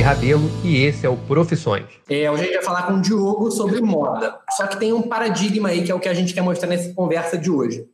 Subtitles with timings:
[0.00, 1.84] Felipe Rabelo e esse é o Profissões.
[2.08, 4.38] É, hoje a gente vai falar com o Diogo sobre moda.
[4.50, 6.92] Só que tem um paradigma aí que é o que a gente quer mostrar nessa
[6.94, 7.86] conversa de hoje.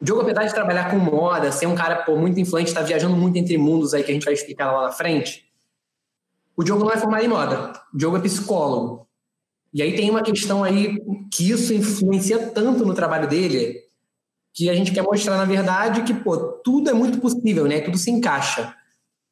[0.00, 3.16] O Diogo, apesar de trabalhar com moda, ser um cara pô, muito influente, está viajando
[3.16, 5.44] muito entre mundos aí que a gente vai explicar lá na frente,
[6.56, 7.72] o Diogo não é formado em moda.
[7.92, 9.06] O Diogo é psicólogo.
[9.72, 10.98] E aí tem uma questão aí
[11.30, 13.82] que isso influencia tanto no trabalho dele
[14.54, 17.80] que a gente quer mostrar, na verdade, que pô, tudo é muito possível, né?
[17.80, 18.74] Tudo se encaixa.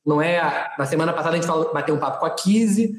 [0.07, 0.71] Não é.
[0.79, 2.95] Na semana passada a gente falou, bateu um papo com a Kizzy,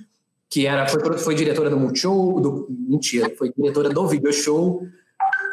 [0.50, 4.86] que era, foi, foi diretora do Multishow, do, mentira, foi diretora do Video Show.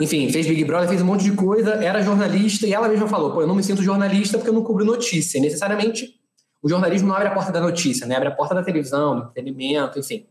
[0.00, 3.32] Enfim, fez Big Brother, fez um monte de coisa, era jornalista, e ela mesma falou:
[3.32, 5.40] pô, eu não me sinto jornalista porque eu não cubro notícia.
[5.40, 6.20] necessariamente,
[6.60, 8.16] o jornalismo não abre a porta da notícia, né?
[8.16, 10.26] Abre a porta da televisão, do entretenimento, enfim.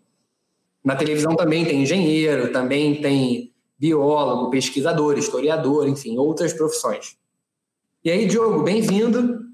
[0.83, 7.15] Na televisão também tem engenheiro, também tem biólogo, pesquisador, historiador, enfim, outras profissões.
[8.03, 9.52] E aí, Diogo, bem-vindo.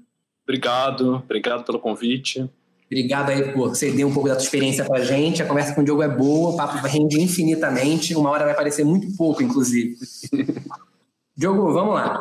[0.50, 2.50] Obrigado, obrigado pelo convite.
[2.86, 5.40] Obrigado aí por ceder um pouco da sua experiência para a gente.
[5.40, 8.16] A conversa com o Diogo é boa, o papo rende infinitamente.
[8.16, 9.96] Uma hora vai parecer muito pouco, inclusive.
[11.36, 12.18] Diogo, vamos lá.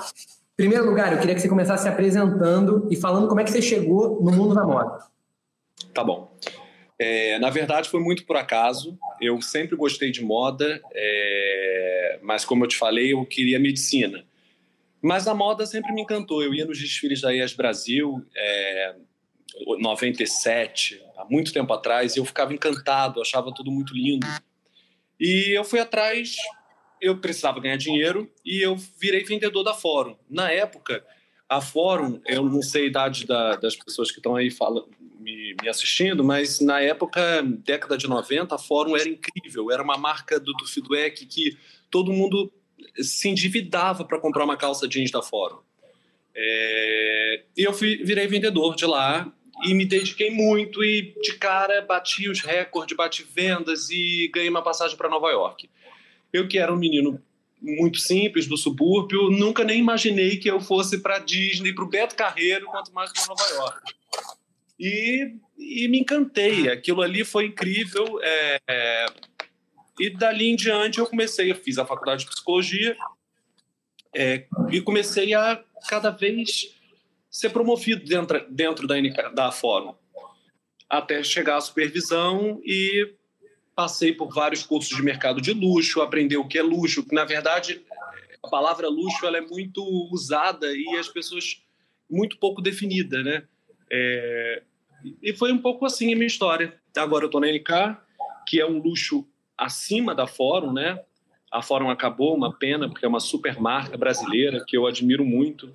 [0.54, 3.50] Em primeiro lugar, eu queria que você começasse se apresentando e falando como é que
[3.50, 5.00] você chegou no mundo da moda.
[5.92, 6.32] Tá bom.
[7.00, 8.96] É, na verdade, foi muito por acaso.
[9.20, 14.24] Eu sempre gostei de moda, é, mas como eu te falei, eu queria medicina.
[15.02, 16.44] Mas a moda sempre me encantou.
[16.44, 18.96] Eu ia nos desfiles da IAS Brasil, é,
[19.80, 24.28] 97, há muito tempo atrás, e eu ficava encantado, achava tudo muito lindo.
[25.20, 26.36] E eu fui atrás,
[27.02, 30.18] eu precisava ganhar dinheiro e eu virei vendedor da Fórum.
[30.30, 31.04] Na época,
[31.48, 34.88] a Fórum, eu não sei a idade da, das pessoas que estão aí falando,
[35.20, 39.72] me, me, assistindo, mas na época, década de 90, a Fórum era incrível.
[39.72, 41.58] Era uma marca do, Feedback que
[41.90, 42.52] todo mundo
[43.02, 45.60] se endividava para comprar uma calça jeans da Fórum.
[46.36, 49.32] É, e eu fui, virei vendedor de lá
[49.66, 54.62] e me dediquei muito e de cara bati os recordes, bati vendas e ganhei uma
[54.62, 55.70] passagem para Nova York.
[56.32, 57.22] Eu que era um menino
[57.62, 62.16] muito simples do subúrbio, nunca nem imaginei que eu fosse para Disney, para o Beto
[62.16, 63.94] Carreiro, quanto mais para Nova York.
[64.80, 66.70] E, e, me encantei.
[66.70, 68.20] Aquilo ali foi incrível.
[68.24, 69.06] É, é,
[70.00, 72.96] e dali em diante eu comecei, eu fiz a faculdade de psicologia
[74.16, 76.76] é, e comecei a cada vez
[77.30, 78.96] ser promovido dentro, dentro da,
[79.34, 79.94] da Fórum,
[80.90, 83.14] até chegar à supervisão e
[83.76, 87.24] passei por vários cursos de mercado de luxo, aprender o que é luxo, que na
[87.24, 87.82] verdade
[88.44, 91.62] a palavra luxo ela é muito usada e as pessoas
[92.10, 93.44] muito pouco definida, né?
[93.92, 94.64] É,
[95.22, 96.80] e foi um pouco assim a minha história.
[96.98, 97.98] Agora eu estou na NK,
[98.48, 99.26] que é um luxo
[99.60, 101.00] acima da Fórum, né?
[101.52, 105.74] A Fórum acabou, uma pena, porque é uma super marca brasileira que eu admiro muito,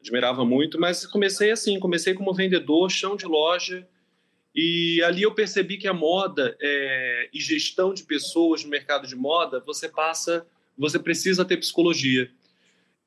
[0.00, 3.86] admirava muito, mas comecei assim, comecei como vendedor, chão de loja,
[4.54, 9.16] e ali eu percebi que a moda é, e gestão de pessoas no mercado de
[9.16, 10.46] moda, você passa,
[10.76, 12.30] você precisa ter psicologia.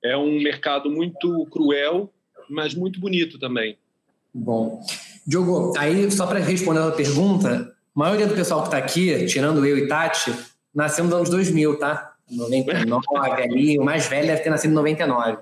[0.04, 2.14] É um mercado muito cruel,
[2.50, 3.78] mas muito bonito também.
[4.34, 4.82] Bom.
[5.26, 9.66] Diogo, aí só para responder a pergunta, a maioria do pessoal que está aqui, tirando
[9.66, 10.32] eu e Tati,
[10.74, 12.14] nasceu nos anos 2000, tá?
[12.30, 15.40] 99 ali, o mais velho deve ter nascido em 99.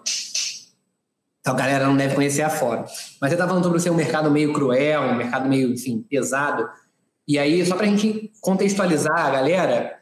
[1.42, 2.86] Então a galera não deve conhecer a fora.
[3.20, 6.70] Mas você tá falando sobre ser um mercado meio cruel, um mercado meio, enfim, pesado.
[7.28, 10.00] E aí, só para a gente contextualizar a galera,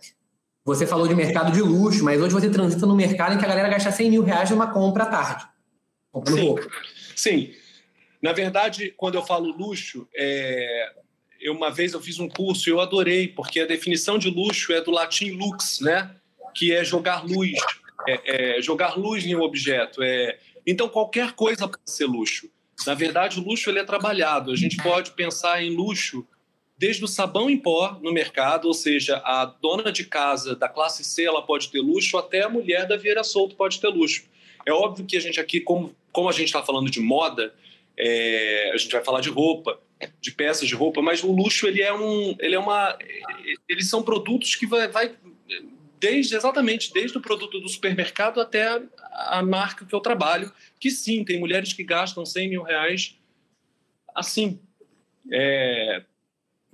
[0.64, 3.48] você falou de mercado de luxo, mas hoje você transita no mercado em que a
[3.48, 5.46] galera gasta 100 mil reais numa compra à tarde.
[6.12, 6.70] Comprando Sim.
[7.16, 7.54] Sim.
[8.22, 10.94] Na verdade, quando eu falo luxo, é,
[11.44, 14.74] eu, uma vez eu fiz um curso e eu adorei, porque a definição de luxo
[14.74, 16.16] é do latim lux, né?
[16.54, 17.58] que é jogar luz,
[18.08, 20.02] é, é jogar luz em um objeto.
[20.04, 20.38] É...
[20.66, 22.50] Então, qualquer coisa pode ser luxo.
[22.86, 24.52] Na verdade, o luxo ele é trabalhado.
[24.52, 26.26] A gente pode pensar em luxo
[26.78, 31.04] desde o sabão em pó no mercado, ou seja, a dona de casa da classe
[31.04, 34.26] C ela pode ter luxo, até a mulher da Vieira Solto pode ter luxo.
[34.66, 37.54] É óbvio que a gente aqui, como, como a gente está falando de moda,
[37.98, 39.80] é, a gente vai falar de roupa,
[40.20, 42.98] de peças de roupa, mas o luxo ele é um, ele é uma,
[43.68, 45.16] eles são produtos que vai, vai
[46.00, 50.92] desde exatamente desde o produto do supermercado até a, a, marca que eu trabalho, que
[50.92, 53.18] sim tem mulheres que gastam 100 mil reais
[54.16, 54.60] assim,
[55.32, 56.04] é,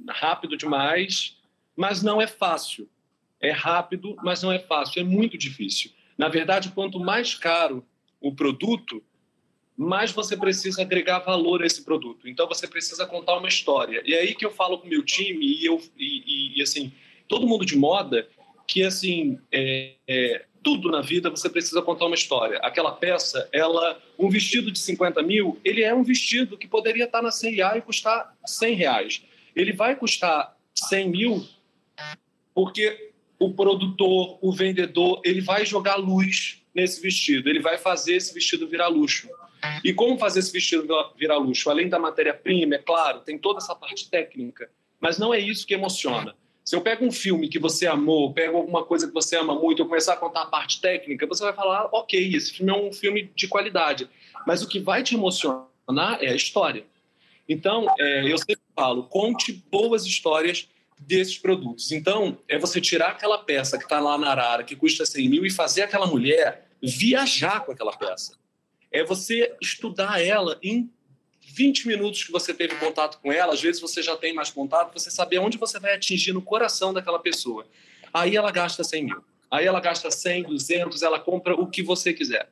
[0.07, 1.37] rápido demais,
[1.75, 2.89] mas não é fácil.
[3.39, 4.99] É rápido, mas não é fácil.
[4.99, 5.91] É muito difícil.
[6.17, 7.85] Na verdade, quanto mais caro
[8.19, 9.01] o produto,
[9.79, 12.27] mais você precisa agregar valor a esse produto.
[12.27, 14.01] Então você precisa contar uma história.
[14.05, 16.61] E é aí que eu falo com o meu time e eu e, e, e
[16.61, 16.91] assim
[17.29, 18.27] todo mundo de moda
[18.67, 22.57] que assim é, é, tudo na vida você precisa contar uma história.
[22.57, 27.21] Aquela peça, ela um vestido de 50 mil, ele é um vestido que poderia estar
[27.21, 29.23] na CIA e custar 100 reais.
[29.55, 31.47] ele vai custar 100 mil
[32.53, 38.33] porque o produtor, o vendedor, ele vai jogar luz nesse vestido, ele vai fazer esse
[38.33, 39.29] vestido virar luxo.
[39.83, 41.69] E como fazer esse vestido virar luxo?
[41.69, 44.69] Além da matéria-prima, é claro, tem toda essa parte técnica,
[44.99, 46.35] mas não é isso que emociona.
[46.63, 49.81] Se eu pego um filme que você amou, pego alguma coisa que você ama muito,
[49.81, 52.93] eu começar a contar a parte técnica, você vai falar, ok, esse filme é um
[52.93, 54.07] filme de qualidade.
[54.45, 56.85] Mas o que vai te emocionar é a história.
[57.47, 60.69] Então, é, eu sempre falo, conte boas histórias
[60.99, 61.91] desses produtos.
[61.91, 65.45] Então, é você tirar aquela peça que está lá na Arara, que custa 100 mil,
[65.45, 68.37] e fazer aquela mulher viajar com aquela peça.
[68.91, 70.89] É você estudar ela em
[71.41, 74.93] 20 minutos que você teve contato com ela, às vezes você já tem mais contato,
[74.93, 77.65] você saber onde você vai atingir no coração daquela pessoa.
[78.13, 79.23] Aí ela gasta 100 mil.
[79.51, 82.49] Aí ela gasta 100, 200, ela compra o que você quiser.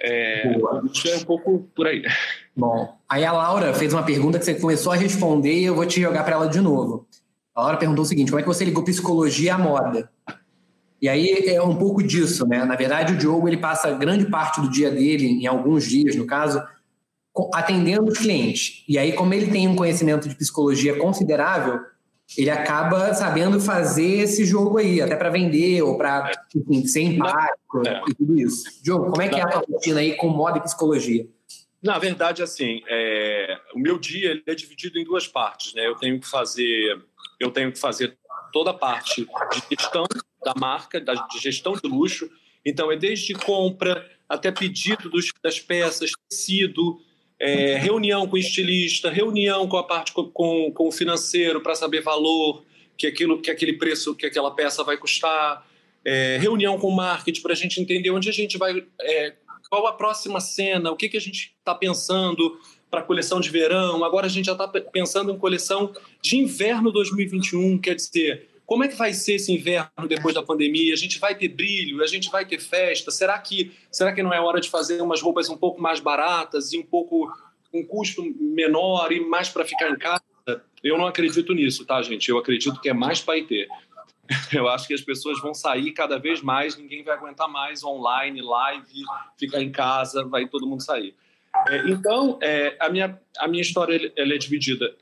[0.00, 2.02] É, é um pouco por aí.
[2.56, 5.86] Bom, aí a Laura fez uma pergunta que você começou a responder e eu vou
[5.86, 7.06] te jogar para ela de novo.
[7.54, 10.10] A Laura perguntou o seguinte: como é que você ligou psicologia à moda?
[11.02, 12.64] E aí é um pouco disso, né?
[12.64, 16.24] Na verdade, o Diogo ele passa grande parte do dia dele, em alguns dias, no
[16.24, 16.62] caso,
[17.52, 18.84] atendendo os clientes.
[18.88, 21.80] E aí, como ele tem um conhecimento de psicologia considerável,
[22.38, 26.30] ele acaba sabendo fazer esse jogo aí, até para vender ou para
[26.86, 28.00] ser empático é.
[28.08, 28.62] e tudo isso.
[28.80, 31.26] Diogo, como é que é a tua rotina aí com moda e psicologia?
[31.82, 35.84] Na verdade, assim, é, o meu dia ele é dividido em duas partes, né?
[35.84, 36.96] Eu tenho que fazer,
[37.40, 38.16] eu tenho que fazer
[38.52, 40.04] toda a parte de gestão
[40.44, 42.30] da marca, da, de gestão de luxo.
[42.64, 47.00] Então, é desde compra até pedido dos, das peças, tecido,
[47.38, 52.00] é, reunião com o estilista, reunião com a parte com, com, o financeiro para saber
[52.00, 52.64] valor,
[52.96, 55.66] que aquilo, que aquele preço, que aquela peça vai custar,
[56.04, 59.34] é, reunião com o marketing para a gente entender onde a gente vai, é,
[59.68, 62.58] qual a próxima cena, o que, que a gente está pensando
[62.92, 64.04] para coleção de verão.
[64.04, 68.88] Agora a gente já está pensando em coleção de inverno 2021, quer dizer, como é
[68.88, 70.92] que vai ser esse inverno depois da pandemia?
[70.92, 72.02] A gente vai ter brilho?
[72.02, 73.10] A gente vai ter festa?
[73.10, 76.74] Será que, será que não é hora de fazer umas roupas um pouco mais baratas
[76.74, 77.32] e um pouco
[77.72, 80.22] um custo menor e mais para ficar em casa?
[80.84, 82.28] Eu não acredito nisso, tá, gente?
[82.28, 83.68] Eu acredito que é mais para ter.
[84.52, 88.42] Eu acho que as pessoas vão sair cada vez mais, ninguém vai aguentar mais online,
[88.42, 89.02] live,
[89.38, 91.14] ficar em casa, vai todo mundo sair.
[91.68, 94.94] É, então, é, a, minha, a minha história ela é dividida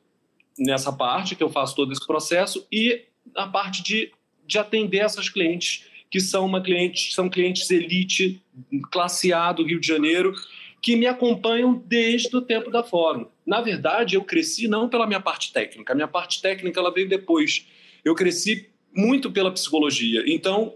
[0.59, 3.05] nessa parte, que eu faço todo esse processo, e
[3.35, 4.13] a parte de,
[4.47, 8.43] de atender essas clientes, que são, uma cliente, são clientes elite,
[8.91, 10.35] classe A do Rio de Janeiro,
[10.83, 13.27] que me acompanham desde o tempo da Fórum.
[13.47, 17.09] Na verdade, eu cresci não pela minha parte técnica, a minha parte técnica ela veio
[17.09, 17.67] depois.
[18.05, 20.25] Eu cresci muito pela psicologia.
[20.27, 20.75] Então,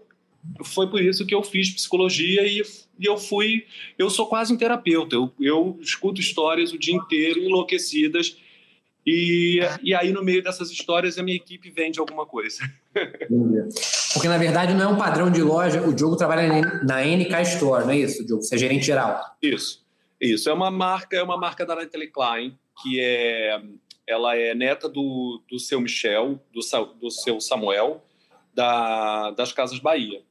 [0.65, 2.63] foi por isso que eu fiz psicologia e,
[2.99, 3.67] e eu fui.
[3.99, 5.17] Eu sou quase um terapeuta.
[5.17, 8.37] Eu, eu escuto histórias o dia inteiro, enlouquecidas,
[9.07, 12.63] e, e aí, no meio dessas histórias, a minha equipe vende alguma coisa.
[14.15, 15.83] Porque, na verdade, não é um padrão de loja.
[15.83, 16.49] O Diogo trabalha
[16.83, 18.43] na NK Store, não é isso, Diogo?
[18.43, 19.21] Você é gerente geral.
[19.43, 19.85] Isso.
[20.19, 20.49] Isso.
[20.49, 23.61] É uma marca, é uma marca da Natalie Klein, que é,
[24.07, 26.61] ela é neta do, do seu Michel, do,
[26.99, 28.03] do seu Samuel,
[28.55, 30.23] da, das Casas Bahia.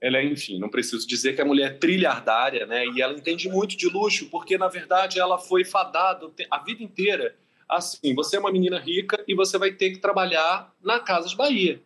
[0.00, 2.86] Ela é, enfim, não preciso dizer que a mulher é trilhardária, né?
[2.86, 7.36] E ela entende muito de luxo, porque, na verdade, ela foi fadada a vida inteira
[7.68, 11.80] assim: você é uma menina rica e você vai ter que trabalhar na Casas Bahia.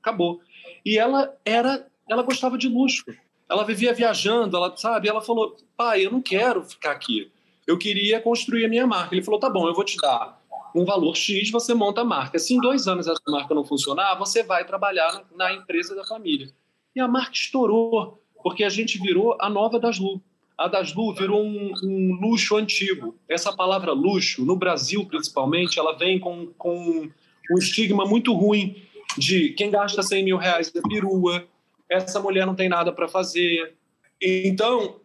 [0.00, 0.40] Acabou.
[0.84, 3.04] E ela era, ela gostava de luxo.
[3.48, 5.08] Ela vivia viajando, ela sabe.
[5.08, 7.30] Ela falou: pai, eu não quero ficar aqui.
[7.66, 9.14] Eu queria construir a minha marca.
[9.14, 10.40] Ele falou: tá bom, eu vou te dar
[10.74, 12.38] um valor X, você monta a marca.
[12.38, 16.48] Se em dois anos essa marca não funcionar, você vai trabalhar na empresa da família.
[16.94, 20.20] E a marca estourou, porque a gente virou a nova das Lu
[20.60, 23.16] a Daslu virou um, um, luxo antigo.
[23.26, 27.08] Essa palavra luxo, no Brasil principalmente, ela vem com, com
[27.50, 28.76] um estigma muito ruim
[29.16, 31.46] de quem gasta 100 mil reais é perua,
[31.88, 33.74] essa mulher não tem nada para fazer.
[34.20, 34.96] Então,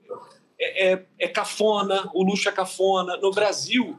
[0.59, 3.15] é, é, é, cafona, o luxo é cafona.
[3.17, 3.97] No Brasil,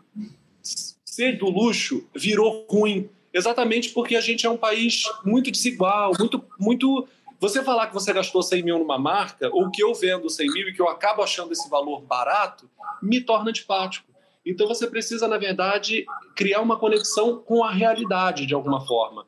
[0.62, 6.44] ser do luxo virou ruim, exatamente porque a gente é um país muito desigual, muito,
[6.60, 10.46] muito você falar que você gastou 100 mil numa marca, ou que eu vendo 100
[10.52, 12.70] mil e que eu acabo achando esse valor barato,
[13.02, 14.06] me torna antipático.
[14.44, 19.26] Então você precisa, na verdade, criar uma conexão com a realidade de alguma forma.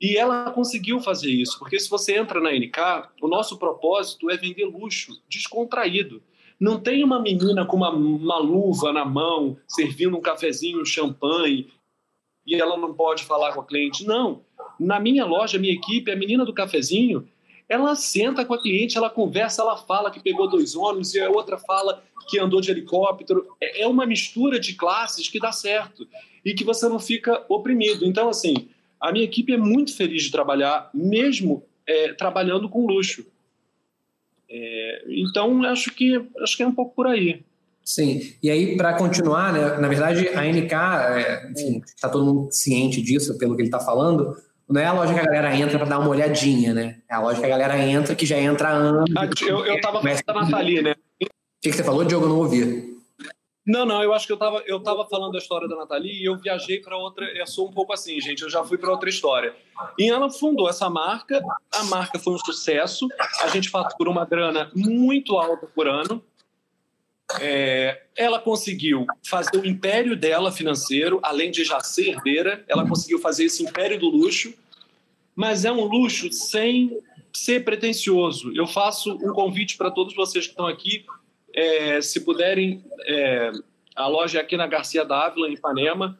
[0.00, 4.36] E ela conseguiu fazer isso, porque se você entra na NK, o nosso propósito é
[4.36, 6.22] vender luxo, descontraído.
[6.58, 11.68] Não tem uma menina com uma, uma luva na mão, servindo um cafezinho, um champanhe,
[12.46, 14.06] e ela não pode falar com a cliente.
[14.06, 14.42] Não.
[14.78, 17.28] Na minha loja, minha equipe, a menina do cafezinho,
[17.68, 21.30] ela senta com a cliente, ela conversa, ela fala que pegou dois ônibus e a
[21.30, 23.46] outra fala que andou de helicóptero.
[23.60, 26.06] É, é uma mistura de classes que dá certo
[26.44, 28.04] e que você não fica oprimido.
[28.04, 28.68] Então, assim,
[29.00, 33.24] a minha equipe é muito feliz de trabalhar, mesmo é, trabalhando com luxo.
[34.48, 37.44] É, então, acho que, acho que é um pouco por aí.
[37.94, 42.52] Sim, e aí para continuar, né, na verdade a NK, é, enfim, está todo mundo
[42.52, 44.36] ciente disso pelo que ele está falando,
[44.68, 46.98] não é a loja que a galera entra para dar uma olhadinha, né?
[47.10, 49.10] É a loja que a galera entra que já entra há anos.
[49.16, 50.94] Ah, eu, eu tava falando da Nathalie, né?
[51.20, 51.26] O
[51.60, 52.26] que, que você falou, Diogo?
[52.26, 52.90] Eu não ouvi.
[53.66, 56.24] Não, não, eu acho que eu tava, eu tava falando da história da Nathalie e
[56.24, 57.26] eu viajei para outra.
[57.36, 59.54] Eu sou um pouco assim, gente, eu já fui para outra história.
[59.98, 61.42] E ela fundou essa marca,
[61.72, 63.08] a marca foi um sucesso,
[63.42, 66.22] a gente fatura uma grana muito alta por ano.
[67.38, 73.18] É, ela conseguiu fazer o império dela financeiro, além de já ser herdeira, ela conseguiu
[73.18, 74.54] fazer esse império do luxo,
[75.34, 76.98] mas é um luxo sem
[77.32, 78.52] ser pretencioso.
[78.54, 81.04] Eu faço um convite para todos vocês que estão aqui,
[81.54, 83.52] é, se puderem, é,
[83.94, 86.18] a loja é aqui na Garcia Dávila, em Ipanema,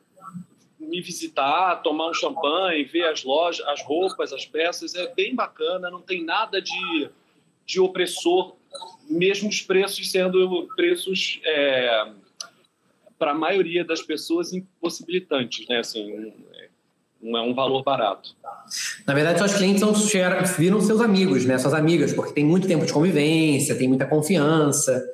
[0.78, 5.90] me visitar, tomar um champanhe, ver as lojas, as roupas, as peças, é bem bacana,
[5.90, 7.10] não tem nada de,
[7.66, 8.56] de opressor
[9.08, 12.12] mesmo os preços sendo preços é,
[13.18, 15.78] para a maioria das pessoas impossibilitantes, né?
[15.78, 16.32] Assim,
[17.20, 18.34] não é um valor barato.
[19.06, 19.92] Na verdade, seus clientes são,
[20.58, 21.58] viram seus amigos, né?
[21.58, 25.12] Suas amigas, porque tem muito tempo de convivência, tem muita confiança.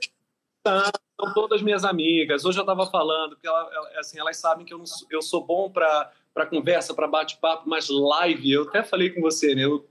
[0.65, 2.45] São todas minhas amigas.
[2.45, 5.71] Hoje eu estava falando que ela, assim, elas sabem que eu, não, eu sou bom
[5.71, 9.65] para para conversa, para bate-papo, mas live, eu até falei com você, né?
[9.65, 9.89] Eu,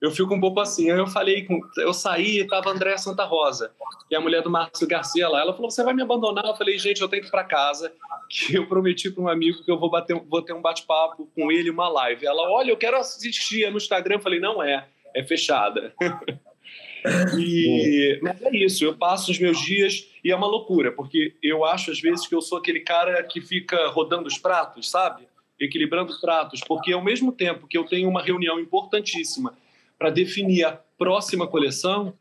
[0.00, 0.90] eu fico um pouco assim.
[0.90, 3.72] Aí eu falei, com, eu saí e tava Andréa Santa Rosa,
[4.08, 5.40] que é a mulher do Márcio Garcia lá.
[5.40, 6.44] Ela falou: Você vai me abandonar?
[6.44, 7.92] Eu falei: Gente, eu tenho que ir para casa,
[8.28, 11.50] que eu prometi para um amigo que eu vou, bater, vou ter um bate-papo com
[11.50, 12.26] ele, uma live.
[12.26, 14.16] Ela: Olha, eu quero assistir no Instagram.
[14.16, 15.94] Eu falei: Não é, é fechada.
[17.38, 21.64] e, mas é isso, eu passo os meus dias e é uma loucura, porque eu
[21.64, 25.26] acho às vezes que eu sou aquele cara que fica rodando os pratos, sabe?
[25.58, 29.56] Equilibrando os pratos, porque ao mesmo tempo que eu tenho uma reunião importantíssima
[29.98, 32.14] para definir a próxima coleção,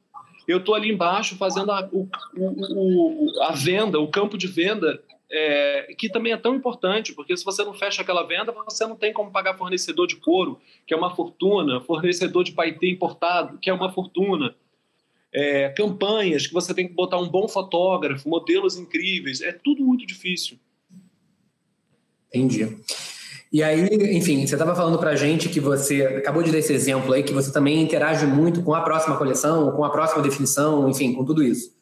[0.47, 5.93] eu estou ali embaixo fazendo a, o, o, a venda, o campo de venda, é,
[5.97, 9.11] que também é tão importante, porque se você não fecha aquela venda, você não tem
[9.11, 13.73] como pagar fornecedor de couro, que é uma fortuna, fornecedor de paetê importado, que é
[13.73, 14.55] uma fortuna.
[15.33, 20.05] É, campanhas que você tem que botar um bom fotógrafo, modelos incríveis, é tudo muito
[20.05, 20.57] difícil.
[22.29, 22.77] Entendi.
[23.55, 26.73] E aí, enfim, você estava falando para a gente que você acabou de dar esse
[26.73, 30.89] exemplo aí, que você também interage muito com a próxima coleção, com a próxima definição,
[30.89, 31.73] enfim, com tudo isso.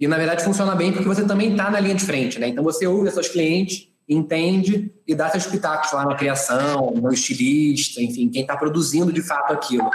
[0.00, 2.48] E na verdade funciona bem porque você também está na linha de frente, né?
[2.48, 8.02] Então você ouve seus clientes, entende e dá seus pitacos lá na criação, no estilista,
[8.02, 9.88] enfim, quem está produzindo de fato aquilo.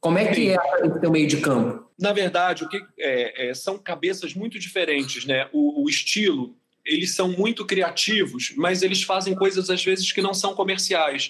[0.00, 1.88] Como é que é o teu meio de campo?
[1.96, 5.48] Na verdade, o que é, é, são cabeças muito diferentes, né?
[5.52, 10.32] O, o estilo eles são muito criativos, mas eles fazem coisas às vezes que não
[10.32, 11.28] são comerciais.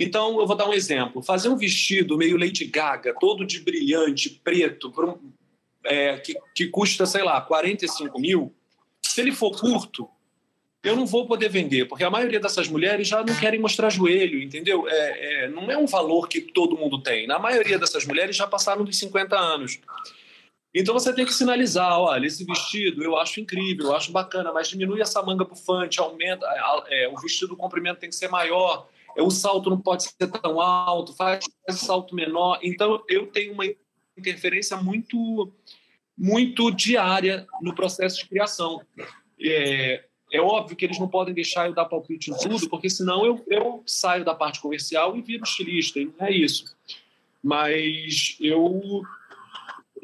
[0.00, 4.40] Então, eu vou dar um exemplo: fazer um vestido meio Lady Gaga, todo de brilhante,
[4.42, 4.92] preto,
[5.84, 8.52] é, que, que custa, sei lá, 45 mil,
[9.02, 10.08] se ele for curto,
[10.82, 14.42] eu não vou poder vender, porque a maioria dessas mulheres já não querem mostrar joelho,
[14.42, 14.86] entendeu?
[14.86, 17.26] É, é, não é um valor que todo mundo tem.
[17.26, 19.78] Na maioria dessas mulheres já passaram dos 50 anos.
[20.74, 24.68] Então você tem que sinalizar, olha, esse vestido eu acho incrível, eu acho bacana, mas
[24.68, 26.44] diminui essa manga bufante, aumenta,
[26.88, 30.26] é, o vestido o comprimento tem que ser maior, é, o salto não pode ser
[30.26, 32.58] tão alto, faz esse salto menor.
[32.60, 33.64] Então eu tenho uma
[34.18, 35.52] interferência muito,
[36.18, 38.82] muito diária no processo de criação.
[39.40, 43.24] É, é óbvio que eles não podem deixar eu dar palpite em tudo, porque senão
[43.24, 46.76] eu, eu saio da parte comercial e viro estilista, e não é isso.
[47.40, 49.04] Mas eu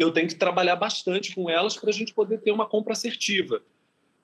[0.02, 3.62] eu tenho que trabalhar bastante com elas para a gente poder ter uma compra assertiva.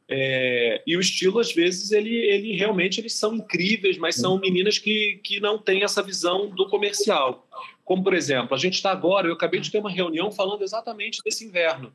[0.09, 4.79] É, e o estilo, às vezes, ele, ele realmente eles são incríveis, mas são meninas
[4.79, 7.47] que, que não têm essa visão do comercial.
[7.85, 11.23] Como, por exemplo, a gente está agora, eu acabei de ter uma reunião falando exatamente
[11.25, 11.93] desse inverno,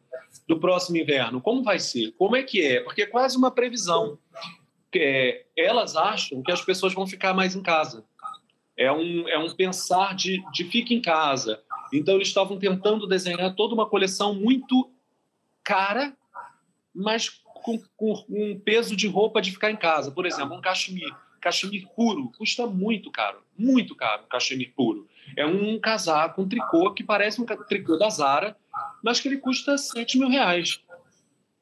[0.47, 1.41] do próximo inverno.
[1.41, 2.11] Como vai ser?
[2.17, 2.81] Como é que é?
[2.81, 4.17] Porque é quase uma previsão.
[4.93, 8.03] É, elas acham que as pessoas vão ficar mais em casa.
[8.75, 11.61] É um, é um pensar de, de fique em casa.
[11.93, 14.91] Então, eles estavam tentando desenhar toda uma coleção muito
[15.63, 16.15] cara,
[16.93, 20.11] mas com, com, um peso de roupa de ficar em casa.
[20.11, 21.13] Por exemplo, um cachemir.
[21.39, 25.07] Cachemir puro custa muito caro, muito caro, cachemir puro.
[25.35, 28.55] É um casaco, um tricô que parece um tricô da Zara,
[29.03, 30.79] mas que ele custa 7 mil reais.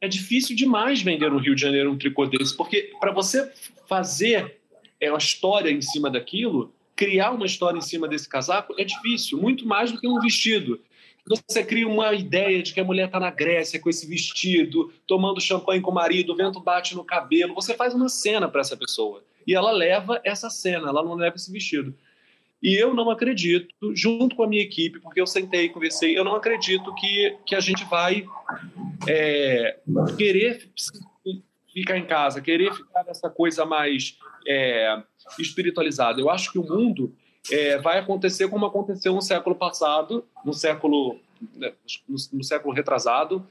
[0.02, 3.52] É difícil demais vender no Rio de Janeiro um tricô desse, porque para você
[3.88, 4.60] fazer
[5.00, 9.38] é, a história em cima daquilo, criar uma história em cima desse casaco é difícil,
[9.38, 10.82] muito mais do que um vestido.
[11.48, 15.40] Você cria uma ideia de que a mulher está na Grécia com esse vestido, tomando
[15.40, 17.56] champanhe com o marido, o vento bate no cabelo.
[17.56, 19.24] Você faz uma cena para essa pessoa.
[19.48, 21.96] E ela leva essa cena, ela não leva esse vestido.
[22.62, 26.36] E eu não acredito, junto com a minha equipe, porque eu sentei, conversei, eu não
[26.36, 28.26] acredito que, que a gente vai
[29.08, 29.80] é,
[30.18, 30.70] querer
[31.74, 34.18] ficar em casa, querer ficar nessa coisa mais
[34.48, 35.02] é,
[35.38, 36.20] espiritualizada.
[36.20, 37.14] Eu acho que o mundo
[37.52, 41.20] é, vai acontecer como aconteceu no século passado, no século,
[41.56, 41.74] né,
[42.08, 43.46] no, no século retrasado,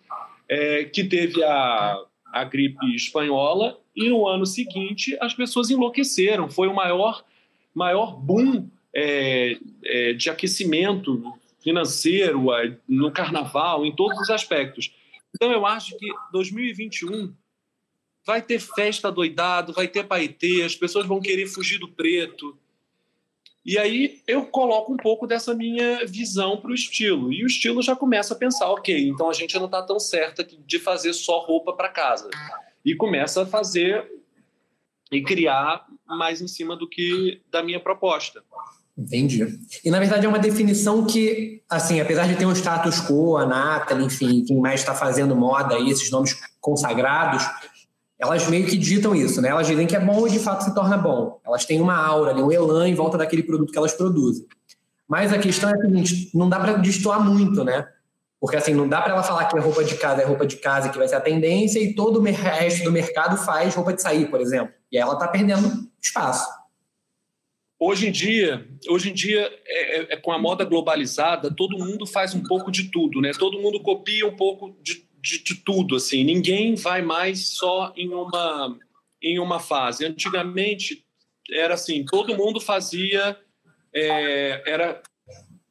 [0.49, 1.99] é, que teve a,
[2.33, 6.49] a gripe espanhola e no ano seguinte as pessoas enlouqueceram.
[6.49, 7.25] Foi o maior,
[7.75, 11.23] maior boom é, é, de aquecimento
[11.61, 12.47] financeiro
[12.89, 14.93] no carnaval, em todos os aspectos.
[15.35, 17.33] Então, eu acho que 2021
[18.29, 22.55] vai ter festa doidado, vai ter paetê, as pessoas vão querer fugir do preto.
[23.65, 27.33] E aí eu coloco um pouco dessa minha visão para o estilo.
[27.33, 30.45] E o estilo já começa a pensar, ok, então a gente não está tão certa
[30.45, 32.29] de fazer só roupa para casa.
[32.85, 34.07] E começa a fazer
[35.11, 38.45] e criar mais em cima do que da minha proposta.
[38.97, 39.59] Entendi.
[39.83, 43.47] E na verdade é uma definição que, assim, apesar de ter um status quo, a
[43.47, 47.43] Nathalie, enfim, quem mais está fazendo moda aí, esses nomes consagrados,
[48.19, 49.49] elas meio que ditam isso, né?
[49.49, 51.41] Elas dizem que é bom e de fato se torna bom.
[51.47, 54.47] Elas têm uma aura, um elan em volta daquele produto que elas produzem.
[55.07, 57.87] Mas a questão é a seguinte: não dá para destoar muito, né?
[58.41, 60.57] Porque assim, não dá para ela falar que a roupa de casa é roupa de
[60.57, 64.03] casa que vai ser a tendência e todo o resto do mercado faz roupa de
[64.03, 64.73] sair, por exemplo.
[64.93, 66.49] E ela está perdendo espaço.
[67.81, 72.07] Hoje em dia, hoje em dia é, é, é, com a moda globalizada, todo mundo
[72.07, 73.31] faz um pouco de tudo, né?
[73.39, 76.25] Todo mundo copia um pouco de, de, de tudo, assim.
[76.25, 78.77] Ninguém vai mais só em uma
[79.21, 80.05] em uma fase.
[80.05, 81.05] Antigamente
[81.51, 83.37] era assim, todo mundo fazia
[83.93, 85.03] é, era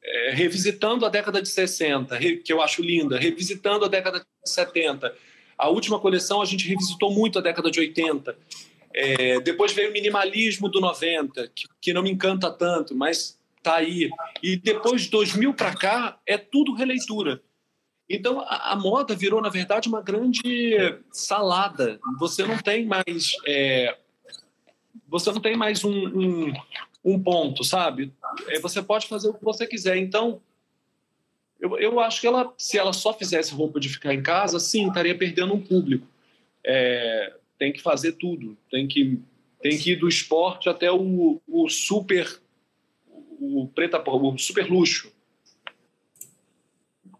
[0.02, 5.14] é, revisitando a década de 60, que eu acho linda, revisitando a década de 70.
[5.56, 8.36] A última coleção a gente revisitou muito a década de 80.
[8.94, 13.76] É, depois veio o minimalismo do 90, que, que não me encanta tanto, mas tá
[13.76, 14.08] aí.
[14.42, 17.40] E depois de 2000 para cá, é tudo releitura.
[18.08, 20.78] Então, a, a, moda virou, na verdade, uma grande
[21.10, 22.00] salada.
[22.18, 23.32] Você não tem mais...
[23.46, 23.96] É,
[25.06, 26.52] você não tem mais um, um,
[27.04, 28.12] um ponto, sabe?
[28.48, 29.96] É, você pode fazer o que você quiser.
[29.96, 30.40] Então,
[31.60, 34.88] eu, eu acho que ela, se ela só fizesse roupa de ficar em casa, sim,
[34.88, 36.06] estaria perdendo um público.
[36.64, 39.18] É, tem que fazer tudo, tem que,
[39.60, 42.40] tem que ir do esporte até o, o super
[43.40, 45.12] o preta o super luxo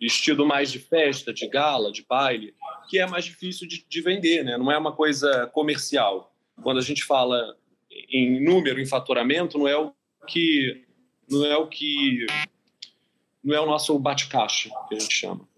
[0.00, 2.54] vestido mais de festa, de gala, de baile,
[2.88, 4.56] que é mais difícil de, de, vender, né?
[4.56, 6.32] Não é uma coisa comercial.
[6.62, 7.56] Quando a gente fala
[8.10, 9.92] em número, em faturamento, não é o
[10.26, 10.84] que
[11.30, 12.26] não é o que
[13.44, 15.48] não é o nosso bate-caixa que a gente chama.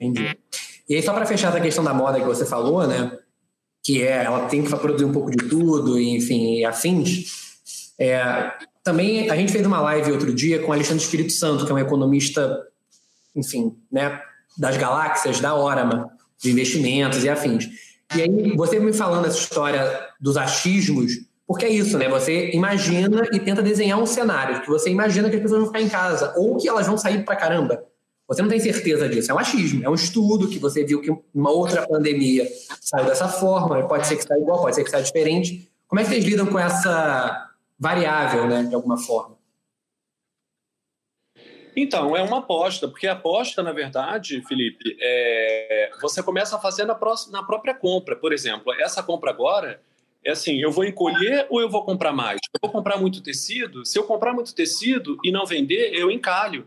[0.00, 0.38] Entendi.
[0.88, 3.18] E aí só para fechar essa questão da moda que você falou, né?
[3.88, 7.24] que é ela tem que produzir um pouco de tudo, enfim, e afins.
[7.98, 8.52] É,
[8.84, 11.78] também a gente fez uma live outro dia com Alexandre Espírito Santo, que é um
[11.78, 12.66] economista,
[13.38, 14.20] enfim, né,
[14.56, 17.68] das galáxias, da Orama, de investimentos e afins.
[18.14, 21.12] E aí, você me falando essa história dos achismos,
[21.46, 22.08] porque é isso, né?
[22.08, 25.80] Você imagina e tenta desenhar um cenário que você imagina que as pessoas vão ficar
[25.80, 27.82] em casa ou que elas vão sair pra caramba.
[28.28, 31.10] Você não tem certeza disso, é um achismo, é um estudo que você viu que
[31.34, 32.46] uma outra pandemia
[32.78, 35.70] saiu dessa forma, pode ser que saia igual, pode ser que saia diferente.
[35.86, 37.48] Como é que vocês lidam com essa
[37.78, 39.37] variável, né, de alguma forma?
[41.80, 45.92] Então, é uma aposta, porque a aposta, na verdade, Felipe, é...
[46.02, 48.16] você começa a fazer na, próxima, na própria compra.
[48.16, 49.80] Por exemplo, essa compra agora
[50.24, 52.40] é assim: eu vou encolher ou eu vou comprar mais?
[52.52, 53.86] Eu vou comprar muito tecido?
[53.86, 56.66] Se eu comprar muito tecido e não vender, eu encalho.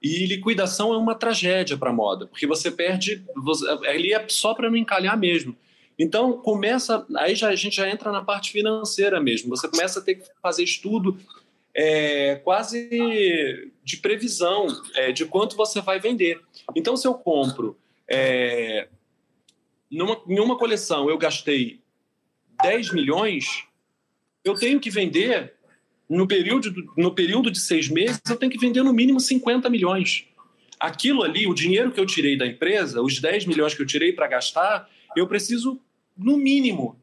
[0.00, 4.54] E liquidação é uma tragédia para a moda, porque você perde, você, ali é só
[4.54, 5.56] para não encalhar mesmo.
[5.98, 9.48] Então começa, aí já, a gente já entra na parte financeira mesmo.
[9.48, 11.18] Você começa a ter que fazer estudo
[11.78, 16.40] é, quase de previsão é, de quanto você vai vender.
[16.74, 18.88] Então se eu compro é,
[19.90, 21.80] numa, coleção eu gastei
[22.62, 23.64] 10 milhões,
[24.42, 25.52] eu tenho que vender
[26.08, 30.26] no período, no período de seis meses, eu tenho que vender no mínimo 50 milhões.
[30.80, 34.12] Aquilo ali, o dinheiro que eu tirei da empresa, os 10 milhões que eu tirei
[34.12, 35.80] para gastar, eu preciso,
[36.16, 37.00] no mínimo,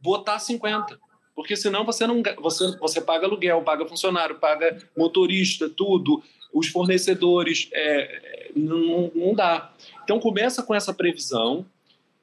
[0.00, 0.98] botar 50.
[1.36, 7.68] Porque senão você não você, você paga aluguel, paga funcionário, paga motorista, tudo, os fornecedores,
[7.74, 9.70] é, não, não dá.
[10.02, 11.66] Então começa com essa previsão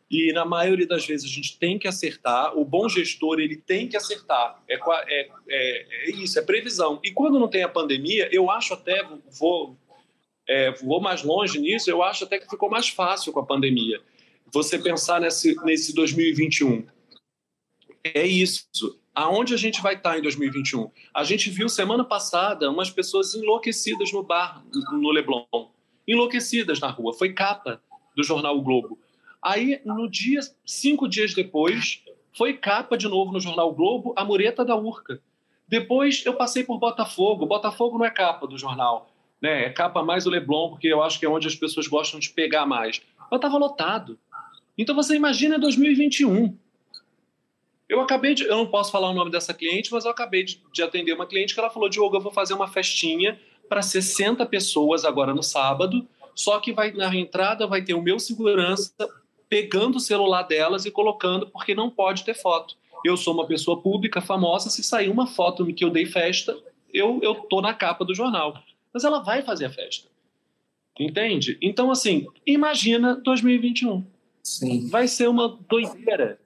[0.10, 2.58] e na maioria das vezes a gente tem que acertar.
[2.58, 4.60] O bom gestor ele tem que acertar.
[4.67, 6.99] É, é, é, é isso, é previsão.
[7.04, 9.08] E quando não tem a pandemia, eu acho até
[9.39, 9.78] vou
[10.49, 11.88] é, vou mais longe nisso.
[11.88, 14.02] Eu acho até que ficou mais fácil com a pandemia.
[14.52, 16.88] Você pensar nesse nesse 2021
[18.04, 18.99] é isso.
[19.15, 20.89] Aonde a gente vai estar em 2021?
[21.13, 25.45] A gente viu semana passada umas pessoas enlouquecidas no bar no Leblon,
[26.08, 27.13] enlouquecidas na rua.
[27.13, 27.80] Foi capa
[28.15, 28.97] do jornal o Globo.
[29.41, 32.02] Aí, no dia, cinco dias depois,
[32.36, 35.21] foi capa de novo no jornal o Globo, a mureta da Urca.
[35.67, 37.45] Depois eu passei por Botafogo.
[37.45, 39.65] Botafogo não é capa do jornal, né?
[39.65, 42.30] É capa mais o Leblon, porque eu acho que é onde as pessoas gostam de
[42.30, 43.02] pegar mais.
[43.30, 44.17] Mas estava lotado.
[44.78, 46.58] Então você imagina 2021.
[47.93, 48.43] Eu acabei de.
[48.43, 51.27] Eu não posso falar o nome dessa cliente, mas eu acabei de, de atender uma
[51.27, 55.43] cliente que ela falou: Diogo, eu vou fazer uma festinha para 60 pessoas agora no
[55.43, 58.91] sábado, só que vai na entrada vai ter o meu segurança
[59.47, 62.75] pegando o celular delas e colocando, porque não pode ter foto.
[63.06, 66.58] Eu sou uma pessoa pública, famosa, se sair uma foto que eu dei festa,
[66.91, 68.58] eu, eu tô na capa do jornal.
[68.91, 70.10] Mas ela vai fazer a festa.
[70.99, 71.60] Entende?
[71.62, 74.03] Então, assim, imagina 2021.
[74.41, 74.88] Sim.
[74.89, 76.39] Vai ser uma doideira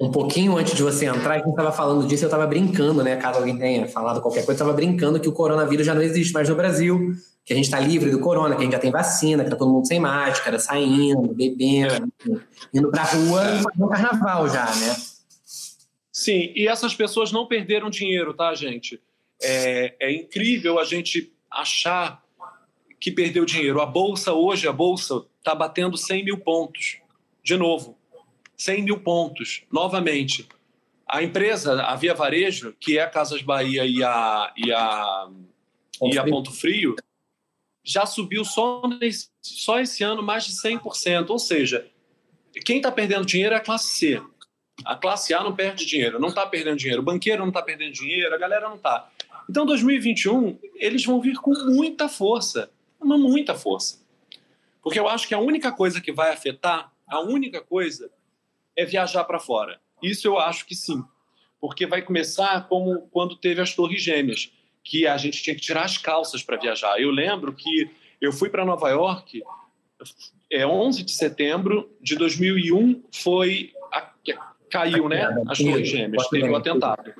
[0.00, 3.16] um pouquinho antes de você entrar, a gente estava falando disso, eu estava brincando, né?
[3.16, 6.48] Caso alguém tenha falado qualquer coisa, estava brincando que o coronavírus já não existe mais
[6.48, 9.42] no Brasil, que a gente está livre do corona, que a gente já tem vacina,
[9.42, 12.12] que tá todo mundo sem máscara, saindo, bebendo,
[12.72, 14.96] indo para a rua e fazendo carnaval já, né?
[16.12, 19.00] Sim, e essas pessoas não perderam dinheiro, tá, gente?
[19.42, 22.22] É, é incrível a gente achar
[23.00, 23.80] que perdeu dinheiro.
[23.80, 26.98] A bolsa hoje, a bolsa está batendo 100 mil pontos,
[27.42, 27.97] de novo.
[28.58, 30.46] 100 mil pontos, novamente.
[31.08, 35.28] A empresa, a Via Varejo, que é a Casas Bahia e a, e a,
[35.98, 36.96] Ponto, e a Ponto Frio,
[37.82, 41.30] já subiu só, nesse, só esse ano mais de 100%.
[41.30, 41.88] Ou seja,
[42.64, 44.22] quem está perdendo dinheiro é a classe C.
[44.84, 47.00] A classe A não perde dinheiro, não está perdendo dinheiro.
[47.00, 49.08] O banqueiro não está perdendo dinheiro, a galera não está.
[49.48, 53.98] Então, 2021, eles vão vir com muita força, uma muita força.
[54.82, 58.10] Porque eu acho que a única coisa que vai afetar, a única coisa
[58.78, 59.80] é viajar para fora.
[60.00, 61.02] Isso eu acho que sim,
[61.60, 64.52] porque vai começar como quando teve as Torres Gêmeas,
[64.84, 67.00] que a gente tinha que tirar as calças para viajar.
[67.00, 69.42] Eu lembro que eu fui para Nova York,
[70.48, 74.12] é 11 de setembro de 2001 foi a,
[74.70, 75.28] caiu, né?
[75.48, 77.12] As Torres Gêmeas, teve o um atentado.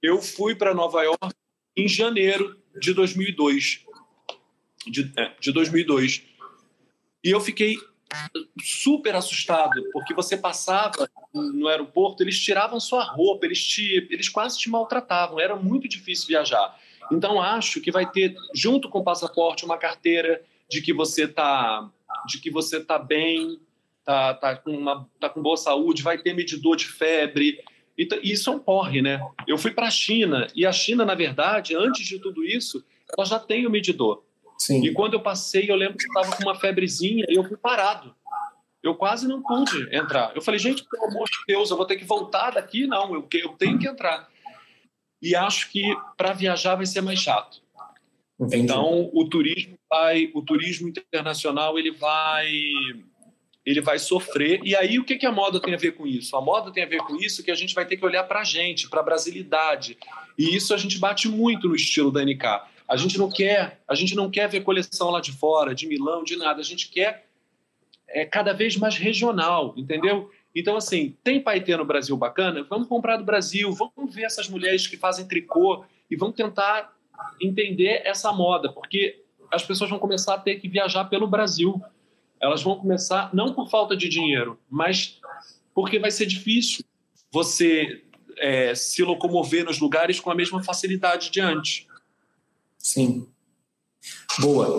[0.00, 1.34] Eu fui para Nova York
[1.76, 3.84] em janeiro de 2002,
[4.86, 6.22] de, é, de 2002.
[7.24, 7.76] E eu fiquei
[8.62, 14.58] super assustado, porque você passava no aeroporto, eles tiravam sua roupa, eles, te, eles quase
[14.58, 16.78] te maltratavam, era muito difícil viajar.
[17.12, 21.90] Então, acho que vai ter, junto com o passaporte, uma carteira de que você está
[22.26, 23.60] de que você tá bem,
[24.04, 27.62] tá, tá, com uma, tá com boa saúde, vai ter medidor de febre.
[27.98, 29.20] E isso é um porre, né?
[29.46, 32.84] Eu fui para a China, e a China, na verdade, antes de tudo isso,
[33.16, 34.22] ela já tem o medidor.
[34.58, 34.84] Sim.
[34.84, 38.14] E quando eu passei, eu lembro que estava com uma febrezinha e eu fui parado.
[38.82, 40.32] Eu quase não pude entrar.
[40.34, 42.86] Eu falei, gente, pelo amor de Deus, eu vou ter que voltar daqui?
[42.86, 44.28] Não, eu, eu tenho que entrar.
[45.22, 45.82] E acho que
[46.16, 47.62] para viajar vai ser mais chato.
[48.38, 48.62] Entendi.
[48.62, 52.50] Então, o turismo vai, o turismo internacional ele vai
[53.64, 54.60] ele vai sofrer.
[54.62, 56.36] E aí, o que, que a moda tem a ver com isso?
[56.36, 58.40] A moda tem a ver com isso que a gente vai ter que olhar para
[58.40, 59.96] a gente, para a brasilidade.
[60.36, 62.44] E isso a gente bate muito no estilo da NK.
[62.88, 66.22] A gente não quer, a gente não quer ver coleção lá de fora, de Milão,
[66.22, 66.60] de nada.
[66.60, 67.26] A gente quer
[68.08, 70.30] é cada vez mais regional, entendeu?
[70.54, 72.62] Então, assim, tem paetê no Brasil bacana?
[72.62, 76.94] Vamos comprar do Brasil, vamos ver essas mulheres que fazem tricô e vamos tentar
[77.40, 81.82] entender essa moda, porque as pessoas vão começar a ter que viajar pelo Brasil.
[82.40, 85.20] Elas vão começar, não por falta de dinheiro, mas
[85.74, 86.84] porque vai ser difícil
[87.32, 88.04] você
[88.38, 91.86] é, se locomover nos lugares com a mesma facilidade de antes.
[92.84, 93.26] Sim.
[94.38, 94.78] Boa.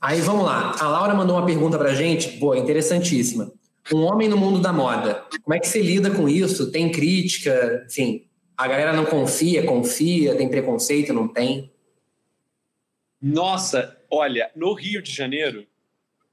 [0.00, 0.74] Aí vamos lá.
[0.80, 3.52] A Laura mandou uma pergunta pra gente, boa, interessantíssima.
[3.92, 5.26] Um homem no mundo da moda.
[5.42, 6.72] Como é que você lida com isso?
[6.72, 7.84] Tem crítica?
[7.86, 11.70] Enfim, a galera não confia, confia, tem preconceito, não tem?
[13.20, 15.66] Nossa, olha, no Rio de Janeiro,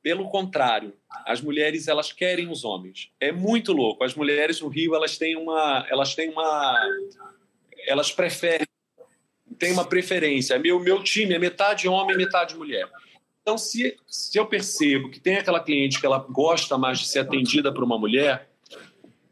[0.01, 0.93] pelo contrário,
[1.25, 3.12] as mulheres elas querem os homens.
[3.19, 4.05] É muito louco.
[4.05, 6.79] As mulheres no Rio elas têm uma, elas têm uma,
[7.86, 8.65] elas preferem
[9.60, 10.58] tem uma preferência.
[10.58, 12.89] Meu, meu time é metade homem, metade mulher.
[13.41, 17.19] Então, se, se eu percebo que tem aquela cliente que ela gosta mais de ser
[17.19, 18.50] atendida por uma mulher,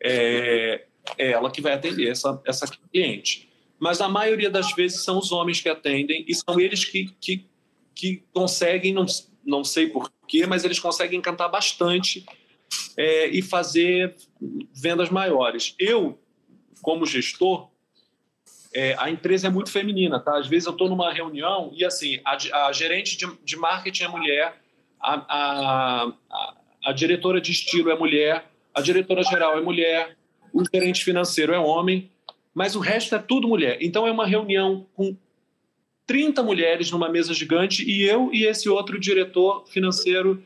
[0.04, 0.86] é,
[1.18, 3.50] é ela que vai atender essa, essa cliente.
[3.80, 7.46] Mas a maioria das vezes são os homens que atendem e são eles que, que,
[7.94, 9.06] que conseguem, não,
[9.46, 12.26] não sei porquê, mas eles conseguem encantar bastante
[12.98, 14.16] é, e fazer
[14.74, 15.76] vendas maiores.
[15.80, 16.20] Eu,
[16.82, 17.70] como gestor,
[18.78, 20.38] é, a empresa é muito feminina, tá?
[20.38, 24.08] Às vezes eu estou numa reunião e assim a, a gerente de, de, marketing é
[24.08, 24.62] mulher,
[25.02, 26.13] a, a,
[26.86, 30.16] a, diretora de estilo é mulher, a diretora geral é mulher,
[30.54, 32.12] o gerente financeiro é homem,
[32.54, 33.80] mas o resto é tudo mulher.
[33.82, 35.18] Então é uma reunião com
[36.06, 40.44] 30 mulheres numa mesa gigante e eu e esse outro diretor financeiro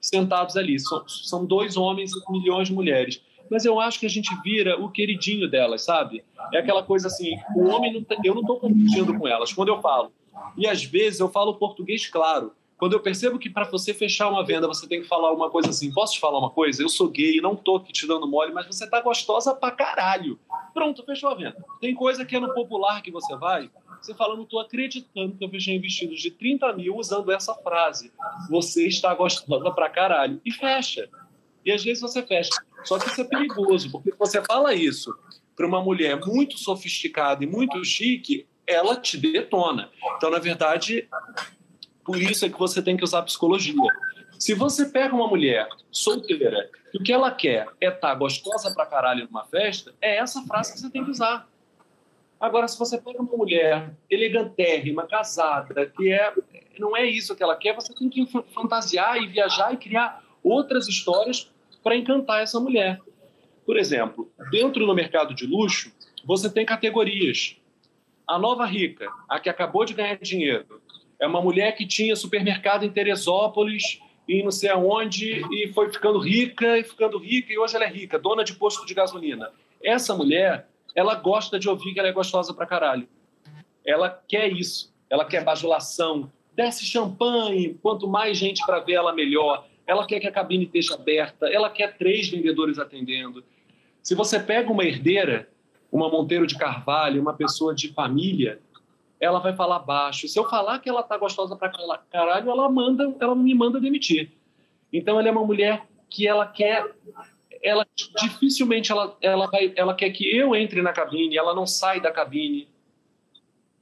[0.00, 0.78] sentados ali.
[0.78, 3.20] São, são dois homens e milhões de mulheres.
[3.52, 6.24] Mas eu acho que a gente vira o queridinho delas, sabe?
[6.54, 9.52] É aquela coisa assim, o homem não, eu não estou competindo com elas.
[9.52, 10.10] Quando eu falo,
[10.56, 14.42] e às vezes eu falo português claro, quando eu percebo que para você fechar uma
[14.42, 16.82] venda você tem que falar uma coisa assim, posso te falar uma coisa?
[16.82, 20.40] Eu sou gay, não tô aqui te dando mole, mas você tá gostosa pra caralho.
[20.72, 21.62] Pronto, fechou a venda.
[21.78, 25.44] Tem coisa que é no popular que você vai, você fala, não tô acreditando que
[25.44, 28.10] eu fechei vestidos de 30 mil usando essa frase.
[28.48, 30.40] Você está gostosa pra caralho.
[30.42, 31.08] E fecha.
[31.64, 32.50] E às vezes você fecha.
[32.84, 35.14] Só que isso é perigoso, porque você fala isso
[35.56, 39.90] para uma mulher muito sofisticada e muito chique, ela te detona.
[40.16, 41.08] Então, na verdade,
[42.04, 43.74] por isso é que você tem que usar psicologia.
[44.38, 48.72] Se você pega uma mulher solteira e o que ela quer é estar tá gostosa
[48.74, 51.48] pra caralho numa festa, é essa frase que você tem que usar.
[52.40, 56.34] Agora, se você pega uma mulher elegantérrima, casada, que é,
[56.76, 60.88] não é isso que ela quer, você tem que fantasiar e viajar e criar outras
[60.88, 63.00] histórias para encantar essa mulher.
[63.64, 65.92] Por exemplo, dentro do mercado de luxo,
[66.24, 67.56] você tem categorias.
[68.26, 70.80] A nova rica, a que acabou de ganhar dinheiro,
[71.20, 76.18] é uma mulher que tinha supermercado em Teresópolis e não sei aonde e foi ficando
[76.18, 79.50] rica e ficando rica e hoje ela é rica, dona de posto de gasolina.
[79.82, 83.08] Essa mulher, ela gosta de ouvir que ela é gostosa pra caralho.
[83.84, 84.92] Ela quer isso.
[85.10, 86.30] Ela quer bajulação.
[86.54, 89.66] Desce champanhe, quanto mais gente para ver ela melhor.
[89.86, 91.46] Ela quer que a cabine esteja aberta.
[91.46, 93.44] Ela quer três vendedores atendendo.
[94.02, 95.48] Se você pega uma herdeira,
[95.90, 98.60] uma Monteiro de Carvalho, uma pessoa de família,
[99.20, 100.26] ela vai falar baixo.
[100.26, 101.70] Se eu falar que ela tá gostosa pra
[102.10, 104.32] caralho, ela manda, ela me manda demitir.
[104.92, 106.92] Então ela é uma mulher que ela quer
[107.62, 107.86] ela
[108.20, 112.10] dificilmente ela, ela vai ela quer que eu entre na cabine, ela não sai da
[112.10, 112.68] cabine.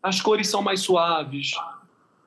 [0.02, 1.52] As cores são mais suaves.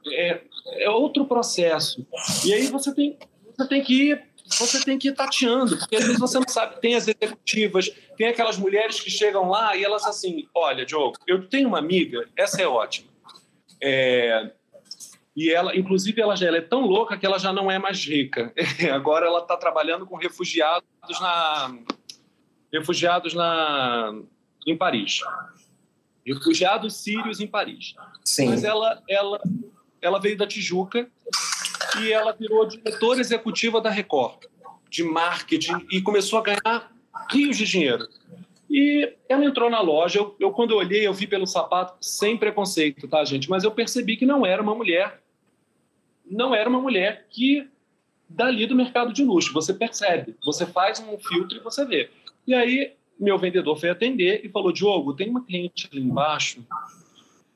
[0.07, 0.41] É,
[0.79, 2.05] é outro processo.
[2.45, 3.17] E aí você tem
[3.55, 6.79] você tem que ir você tem que ir tateando, porque às vezes você não sabe.
[6.81, 11.47] Tem as executivas, tem aquelas mulheres que chegam lá e elas assim: olha, Diogo, eu
[11.47, 13.09] tenho uma amiga, essa é ótima.
[13.81, 14.51] É,
[15.35, 18.05] e ela, inclusive, ela já ela é tão louca que ela já não é mais
[18.05, 18.53] rica.
[18.93, 20.85] Agora ela está trabalhando com refugiados
[21.19, 21.75] na
[22.71, 24.13] refugiados na
[24.67, 25.21] em Paris.
[26.25, 27.95] Refugiados sírios em Paris.
[28.23, 28.49] Sim.
[28.49, 29.41] Mas ela, ela,
[30.01, 31.09] ela veio da Tijuca
[32.01, 34.45] e ela virou diretora executiva da Record,
[34.89, 36.91] de marketing, e começou a ganhar
[37.31, 38.07] rios de dinheiro.
[38.69, 42.37] E ela entrou na loja, eu, eu, quando eu olhei, eu vi pelo sapato, sem
[42.37, 43.49] preconceito, tá, gente?
[43.49, 45.21] Mas eu percebi que não era uma mulher,
[46.25, 47.67] não era uma mulher que
[48.27, 49.53] dali do mercado de luxo.
[49.53, 52.09] Você percebe, você faz um filtro e você vê.
[52.47, 56.65] E aí, meu vendedor foi atender e falou: Diogo, tem uma cliente ali embaixo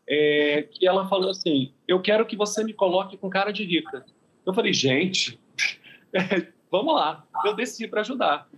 [0.07, 4.05] é, que ela falou assim: Eu quero que você me coloque com cara de rica.
[4.47, 5.37] Eu falei, gente,
[6.13, 7.27] é, vamos lá.
[7.43, 8.49] Eu desci para ajudar.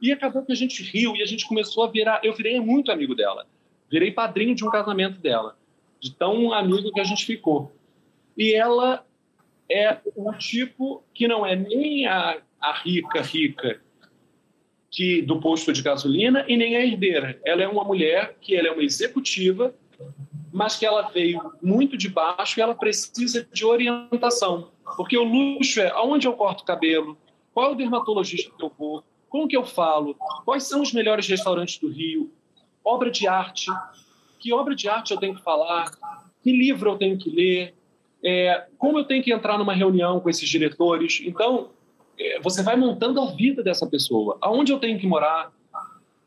[0.00, 2.20] E acabou que a gente riu e a gente começou a virar.
[2.22, 3.46] Eu virei muito amigo dela.
[3.90, 5.56] Virei padrinho de um casamento dela.
[5.98, 7.72] De tão amigo que a gente ficou.
[8.36, 9.06] E ela
[9.70, 13.80] é um tipo que não é nem a, a rica, rica
[14.90, 17.40] que do posto de gasolina e nem a herdeira.
[17.46, 19.74] Ela é uma mulher que ela é uma executiva
[20.52, 24.70] mas que ela veio muito de baixo e ela precisa de orientação.
[24.96, 27.16] Porque o luxo é aonde eu corto o cabelo,
[27.52, 31.26] qual é o dermatologista que eu vou, como que eu falo, quais são os melhores
[31.26, 32.30] restaurantes do Rio,
[32.84, 33.70] obra de arte,
[34.38, 35.90] que obra de arte eu tenho que falar,
[36.42, 37.74] que livro eu tenho que ler,
[38.22, 41.20] é, como eu tenho que entrar numa reunião com esses diretores.
[41.24, 41.70] Então,
[42.18, 45.52] é, você vai montando a vida dessa pessoa, aonde eu tenho que morar,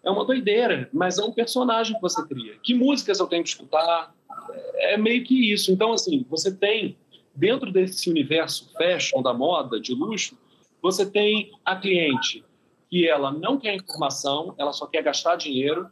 [0.03, 2.53] é uma doideira, mas é um personagem que você cria.
[2.61, 4.13] Que músicas eu tenho que escutar?
[4.75, 5.71] É meio que isso.
[5.71, 6.95] Então, assim, você tem,
[7.35, 10.37] dentro desse universo fashion, da moda, de luxo,
[10.81, 12.43] você tem a cliente
[12.89, 15.89] que ela não quer informação, ela só quer gastar dinheiro,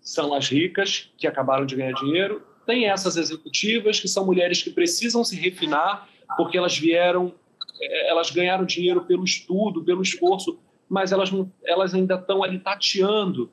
[0.00, 2.42] são as ricas que acabaram de ganhar dinheiro.
[2.64, 7.34] Tem essas executivas que são mulheres que precisam se refinar porque elas vieram,
[7.80, 10.58] eh, elas ganharam dinheiro pelo estudo, pelo esforço
[10.88, 11.30] mas elas,
[11.64, 13.50] elas ainda estão ali tateando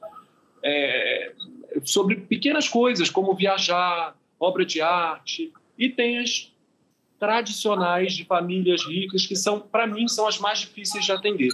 [0.63, 1.33] é,
[1.83, 6.54] sobre pequenas coisas, como viajar, obra de arte, e tem as
[7.19, 11.51] tradicionais de famílias ricas, que são, para mim, são as mais difíceis de atender.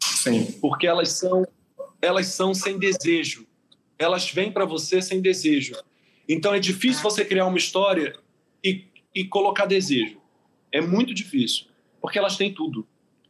[0.00, 0.58] Sim.
[0.60, 1.46] Porque elas são,
[2.00, 3.46] elas são sem desejo.
[3.98, 5.74] Elas vêm para você sem desejo.
[6.28, 8.18] Então é difícil você criar uma história
[8.62, 10.20] e, e colocar desejo.
[10.72, 11.66] É muito difícil,
[12.00, 12.86] porque elas têm tudo.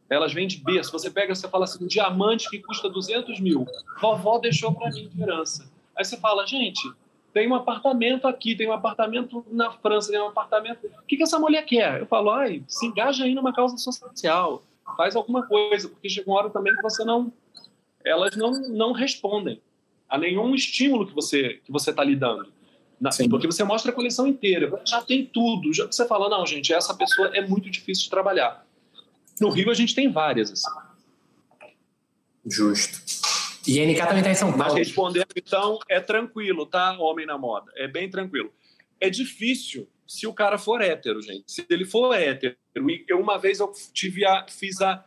[0.09, 0.91] Elas vêm de berço.
[0.91, 3.65] Você pega, você fala assim, um diamante que custa 200 mil.
[4.01, 5.69] Vovó deixou para mim de herança.
[5.95, 6.81] Aí você fala, gente,
[7.37, 10.87] tem um apartamento aqui, tem um apartamento na França, tem um apartamento.
[10.87, 11.99] O que, que essa mulher quer?
[11.99, 14.63] Eu falo, ai, se engaja aí numa causa social,
[14.97, 17.31] faz alguma coisa, porque chega uma hora também que você não.
[18.03, 19.61] Elas não, não respondem
[20.09, 22.51] a nenhum estímulo que você que você está lidando.
[22.99, 25.71] Na, porque você mostra a coleção inteira, já tem tudo.
[25.71, 28.65] Já você fala, não, gente, essa pessoa é muito difícil de trabalhar.
[29.39, 30.51] No Rio a gente tem várias.
[30.51, 30.71] Assim.
[32.47, 33.36] Justo.
[33.67, 34.63] E a NK também está em São Paulo.
[34.65, 36.97] Mas respondendo, então, é tranquilo, tá?
[36.99, 37.71] Homem na moda.
[37.75, 38.51] É bem tranquilo.
[38.99, 41.51] É difícil se o cara for hétero, gente.
[41.51, 42.55] Se ele for hétero.
[43.07, 45.05] Eu, uma vez eu tive a, fiz a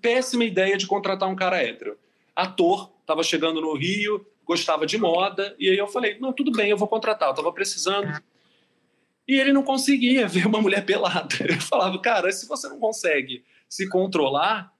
[0.00, 1.96] péssima ideia de contratar um cara hétero.
[2.34, 6.70] Ator, estava chegando no Rio, gostava de moda, e aí eu falei, não, tudo bem,
[6.70, 7.28] eu vou contratar.
[7.28, 8.20] Eu estava precisando
[9.26, 11.36] e ele não conseguia ver uma mulher pelada.
[11.46, 14.72] Eu falava, cara, se você não consegue se controlar,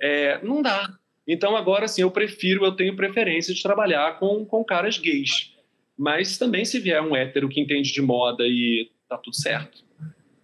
[0.00, 0.98] é, não dá.
[1.32, 5.54] Então agora sim, eu prefiro, eu tenho preferência de trabalhar com, com caras gays.
[5.96, 9.84] Mas também se vier um hétero que entende de moda e tá tudo certo.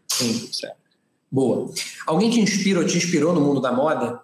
[0.07, 0.39] Sim.
[0.39, 0.77] Tudo certo.
[1.29, 1.75] Boa.
[2.07, 4.23] Alguém que inspirou, te inspirou no mundo da moda?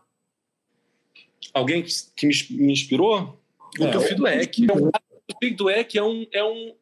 [1.53, 3.43] Alguém que, me, inspirou?
[3.81, 4.67] O é, Tufi Dueck.
[4.71, 4.91] O
[5.27, 6.75] Tufi Dueck é um, é um,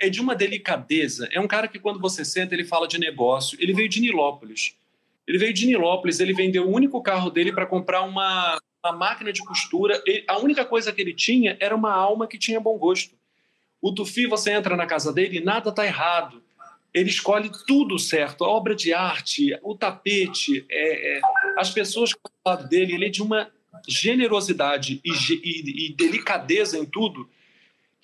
[0.00, 1.26] é de uma delicadeza.
[1.32, 3.56] É um cara que, quando você senta, ele fala de negócio.
[3.58, 4.76] Ele veio de Nilópolis.
[5.26, 9.32] Ele veio de Nilópolis, ele vendeu o único carro dele para comprar uma, uma, máquina
[9.32, 10.02] de costura.
[10.28, 13.14] a única coisa que ele tinha era uma alma que tinha bom gosto.
[13.80, 16.42] O Tufi, você entra na casa dele e nada está errado.
[16.92, 21.20] Ele escolhe tudo certo, a obra de arte, o tapete, é, é,
[21.58, 22.94] as pessoas que estão ao lado dele.
[22.94, 23.50] Ele é de uma
[23.88, 27.28] generosidade e, e, e delicadeza em tudo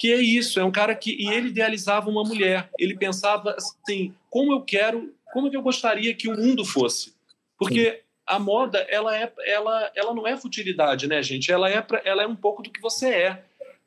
[0.01, 2.71] que é isso, é um cara que e ele idealizava uma mulher.
[2.79, 7.13] Ele pensava assim, como eu quero, como eu gostaria que o mundo fosse.
[7.59, 8.01] Porque.
[8.35, 11.51] A moda, ela é ela ela não é futilidade, né, gente?
[11.51, 13.45] Ela é pra, ela é um pouco do que você é.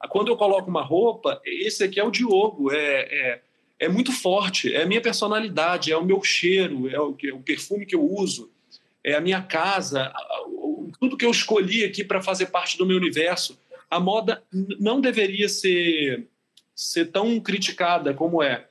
[0.10, 3.42] Quando eu coloco uma roupa, esse aqui é o Diogo, é, é,
[3.80, 7.40] é muito forte, é a minha personalidade, é o meu cheiro, é o, é o
[7.40, 8.52] perfume que eu uso,
[9.02, 10.14] é a minha casa,
[11.00, 13.58] tudo que eu escolhi aqui para fazer parte do meu universo
[13.94, 14.44] a moda
[14.80, 16.28] não deveria ser,
[16.76, 18.68] ser tão criticada como é,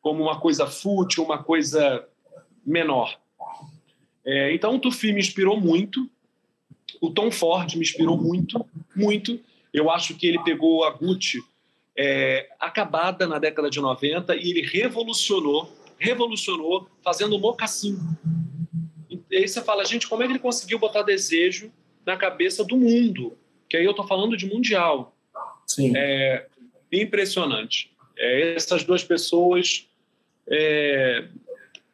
[0.00, 2.06] como uma coisa fútil, uma coisa
[2.64, 3.18] menor.
[4.24, 6.08] É, então, o Tufi me inspirou muito,
[7.00, 9.40] o Tom Ford me inspirou muito, muito.
[9.72, 11.42] Eu acho que ele pegou a Gucci
[11.96, 17.98] é, acabada na década de 90 e ele revolucionou, revolucionou fazendo mocassim.
[19.30, 21.72] E aí você fala, gente, como é que ele conseguiu botar desejo
[22.04, 23.36] na cabeça do mundo?
[23.70, 25.16] que aí eu estou falando de mundial.
[25.64, 25.96] Sim.
[25.96, 26.46] É
[26.92, 27.92] impressionante.
[28.18, 29.88] É, essas duas pessoas.
[30.50, 31.28] É...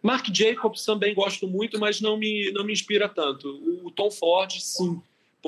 [0.02, 3.48] Mark Jacobs também gosto muito, mas não me, não me inspira tanto.
[3.84, 5.00] O Tom Ford, sim.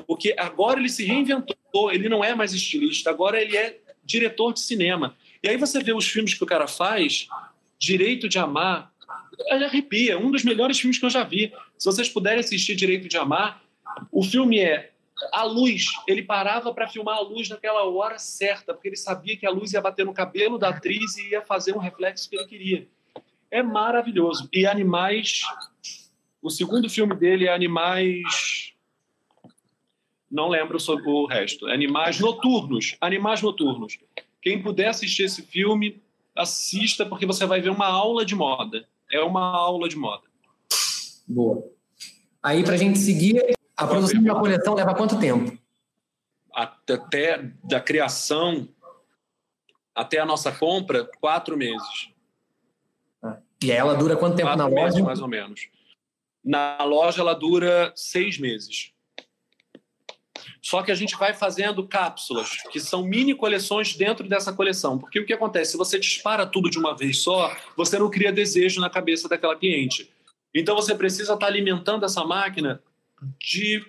[0.06, 4.61] Porque agora ele se reinventou, ele não é mais estilista, agora ele é diretor de
[4.61, 5.16] cinema.
[5.42, 7.28] E aí você vê os filmes que o cara faz,
[7.78, 8.92] Direito de Amar,
[9.50, 11.52] arrepia, um dos melhores filmes que eu já vi.
[11.76, 13.62] Se vocês puderem assistir Direito de Amar,
[14.11, 14.90] o filme é
[15.32, 19.46] a luz, ele parava para filmar a luz naquela hora certa, porque ele sabia que
[19.46, 22.46] a luz ia bater no cabelo da atriz e ia fazer um reflexo que ele
[22.46, 22.88] queria.
[23.50, 24.48] É maravilhoso.
[24.52, 25.42] E Animais,
[26.42, 28.72] o segundo filme dele é Animais.
[30.30, 31.66] Não lembro sobre o resto.
[31.66, 32.96] Animais Noturnos.
[33.00, 33.98] Animais Noturnos.
[34.42, 36.02] Quem puder assistir esse filme,
[36.37, 38.87] assista, porque você vai ver uma aula de moda.
[39.11, 40.24] É uma aula de moda.
[41.26, 41.64] Boa.
[42.42, 45.58] Aí, para a gente seguir, a produção de uma coleção leva quanto tempo?
[46.52, 48.68] Até da criação
[49.98, 52.11] até a nossa compra, quatro meses.
[53.62, 55.05] E ela dura quanto tempo na meses, loja?
[55.05, 55.68] Mais ou menos.
[56.44, 58.92] Na loja ela dura seis meses.
[60.62, 64.99] Só que a gente vai fazendo cápsulas, que são mini coleções dentro dessa coleção.
[64.99, 65.72] Porque o que acontece?
[65.72, 69.57] Se você dispara tudo de uma vez só, você não cria desejo na cabeça daquela
[69.57, 70.11] cliente.
[70.55, 72.82] Então você precisa estar alimentando essa máquina
[73.39, 73.85] de,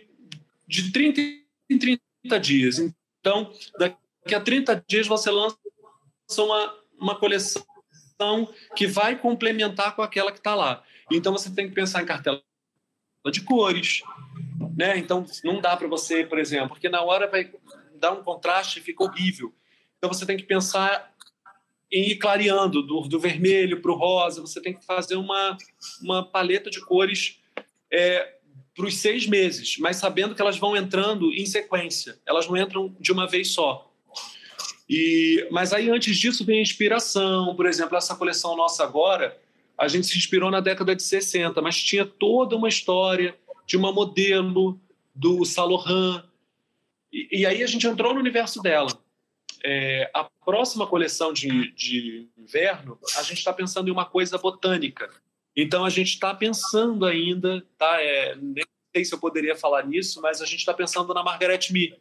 [0.68, 1.22] de 30
[1.70, 2.80] em 30 dias.
[2.80, 5.58] Então, daqui a 30 dias você lança
[6.38, 7.64] uma, uma coleção
[8.76, 10.84] que vai complementar com aquela que está lá.
[11.12, 12.42] Então, você tem que pensar em cartela
[13.32, 14.02] de cores,
[14.76, 14.98] né?
[14.98, 17.52] Então, não dá para você, por exemplo, porque na hora vai
[17.96, 19.54] dar um contraste e fica horrível.
[19.98, 21.14] Então, você tem que pensar
[21.92, 24.42] em ir clareando do, do vermelho para o rosa.
[24.42, 25.58] Você tem que fazer uma,
[26.02, 27.40] uma paleta de cores
[27.92, 28.36] é,
[28.76, 32.96] para os seis meses, mas sabendo que elas vão entrando em sequência, elas não entram
[33.00, 33.89] de uma vez só.
[34.90, 39.38] E, mas aí antes disso vem a inspiração, por exemplo, essa coleção nossa agora,
[39.78, 43.36] a gente se inspirou na década de 60, mas tinha toda uma história
[43.68, 44.80] de uma modelo
[45.14, 46.24] do Saint
[47.12, 48.92] e, e aí a gente entrou no universo dela.
[49.64, 55.10] É, a próxima coleção de, de inverno, a gente está pensando em uma coisa botânica.
[55.56, 58.02] Então a gente está pensando ainda, tá?
[58.02, 58.64] É, nem
[58.96, 61.96] sei se eu poderia falar nisso, mas a gente está pensando na Margaret Mee,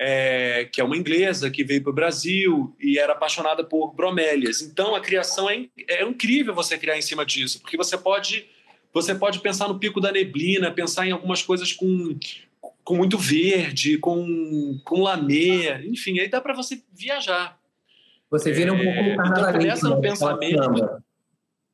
[0.00, 4.62] é, que é uma inglesa que veio para o Brasil e era apaixonada por bromélias.
[4.62, 8.46] Então a criação é, é incrível você criar em cima disso, porque você pode
[8.92, 12.18] você pode pensar no pico da neblina, pensar em algumas coisas com,
[12.82, 17.58] com muito verde, com, com lamê, enfim, aí dá para você viajar.
[18.30, 20.08] Você vira um pouco é, Então começa no né?
[20.08, 21.02] pensamento.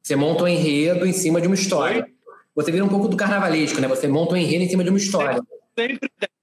[0.02, 2.06] Você monta um enredo em cima de uma história.
[2.54, 3.88] Você vira um pouco do carnavalesco, né?
[3.88, 5.40] Você monta um enredo em cima de uma história.
[5.76, 6.33] Sempre, sempre.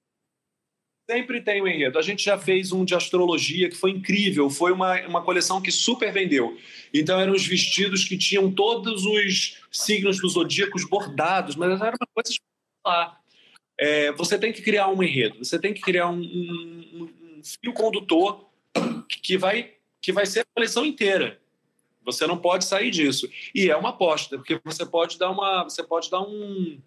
[1.12, 2.00] Sempre tem um enredo.
[2.00, 4.50] A gente já fez um de astrologia que foi incrível.
[4.50, 6.58] Foi uma, uma coleção que super vendeu.
[6.94, 12.08] Então eram os vestidos que tinham todos os signos dos zodíacos bordados, mas era uma
[12.16, 12.40] coisa
[12.86, 13.20] lá.
[13.78, 15.44] É, você tem que criar um enredo.
[15.44, 18.50] Você tem que criar um, um, um fio condutor
[19.22, 21.42] que vai que vai ser a coleção inteira.
[22.06, 23.30] Você não pode sair disso.
[23.54, 26.80] E é uma aposta, porque você pode dar uma, você pode dar um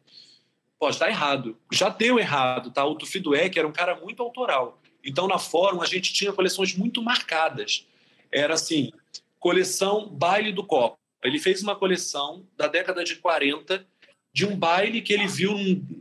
[0.79, 1.57] pode dar errado.
[1.73, 2.85] Já deu errado, tá?
[2.85, 4.81] O Tufiduek era um cara muito autoral.
[5.05, 7.87] Então na Fórum a gente tinha coleções muito marcadas.
[8.33, 8.91] Era assim,
[9.39, 10.97] coleção Baile do Copa.
[11.23, 13.87] Ele fez uma coleção da década de 40
[14.33, 15.55] de um baile que ele viu,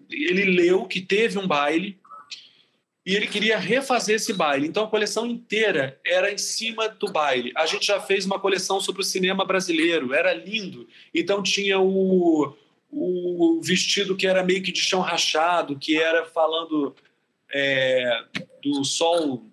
[0.10, 2.00] ele leu que teve um baile
[3.06, 4.68] e ele queria refazer esse baile.
[4.68, 7.52] Então a coleção inteira era em cima do baile.
[7.56, 10.88] A gente já fez uma coleção sobre o cinema brasileiro, era lindo.
[11.14, 12.56] Então tinha o,
[12.96, 16.96] o vestido que era meio que de chão rachado, que era falando
[17.52, 18.24] é,
[18.62, 19.46] do sol,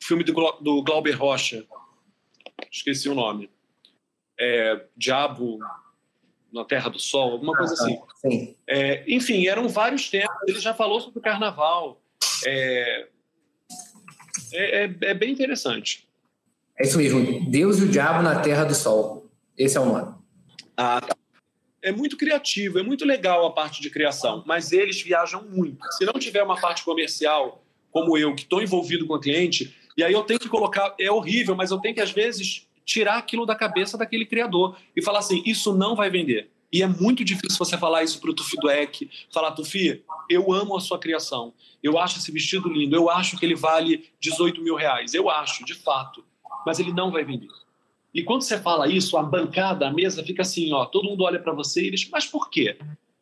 [0.00, 1.64] filme do, do Glauber Rocha,
[2.70, 3.50] esqueci o nome.
[4.38, 5.58] É, Diabo
[6.52, 8.56] na Terra do Sol, alguma coisa ah, assim.
[8.66, 10.36] É, enfim, eram vários temas.
[10.46, 12.00] Ele já falou sobre o carnaval.
[12.46, 13.08] É,
[14.52, 16.06] é, é, é, bem interessante.
[16.78, 17.50] É isso mesmo.
[17.50, 19.30] Deus e o Diabo na Terra do Sol.
[19.56, 20.14] Esse é o nome.
[20.76, 21.15] Ah, tá.
[21.86, 25.78] É muito criativo, é muito legal a parte de criação, mas eles viajam muito.
[25.92, 30.02] Se não tiver uma parte comercial, como eu, que estou envolvido com o cliente, e
[30.02, 30.96] aí eu tenho que colocar.
[30.98, 35.00] É horrível, mas eu tenho que, às vezes, tirar aquilo da cabeça daquele criador e
[35.00, 36.50] falar assim: isso não vai vender.
[36.72, 40.76] E é muito difícil você falar isso para o Tufi Dueck, falar, Tufi, eu amo
[40.76, 44.74] a sua criação, eu acho esse vestido lindo, eu acho que ele vale 18 mil
[44.74, 46.24] reais, eu acho, de fato,
[46.66, 47.46] mas ele não vai vender.
[48.16, 51.38] E quando você fala isso, a bancada, a mesa fica assim, ó, todo mundo olha
[51.38, 52.78] para você e diz, mas por quê?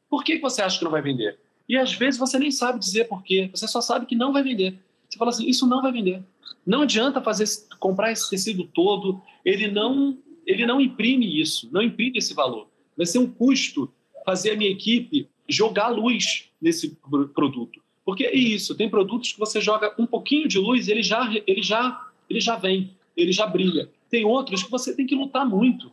[0.09, 1.39] Por que você acha que não vai vender?
[1.69, 4.43] E às vezes você nem sabe dizer por quê, você só sabe que não vai
[4.43, 4.79] vender.
[5.09, 6.23] Você fala assim, isso não vai vender.
[6.65, 7.45] Não adianta fazer
[7.81, 10.17] comprar esse tecido todo, ele não
[10.47, 13.93] ele não imprime isso, não imprime esse valor vai ser um custo
[14.25, 16.97] fazer a minha equipe jogar luz nesse
[17.35, 17.83] produto.
[18.05, 21.63] Porque é isso, tem produtos que você joga um pouquinho de luz, ele já, ele
[21.63, 23.89] já, ele já vem, ele já brilha.
[24.15, 25.91] Tem outros que você tem que lutar muito.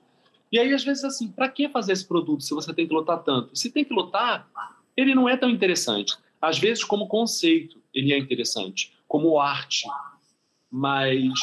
[0.52, 3.24] E aí, às vezes, assim, para que fazer esse produto se você tem que lutar
[3.24, 3.58] tanto?
[3.58, 4.48] Se tem que lutar,
[4.96, 6.16] ele não é tão interessante.
[6.40, 9.88] Às vezes, como conceito, ele é interessante, como arte.
[10.70, 11.34] Mas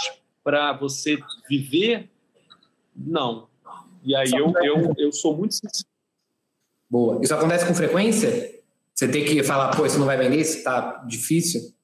[0.45, 1.19] para você
[1.51, 2.09] viver,
[2.95, 3.49] não.
[4.05, 5.89] E aí eu, eu, eu sou muito sincero.
[6.89, 7.19] Boa.
[7.21, 8.63] Isso acontece com frequência?
[8.95, 11.75] Você tem que falar, pô, isso não vai vender, isso tá difícil?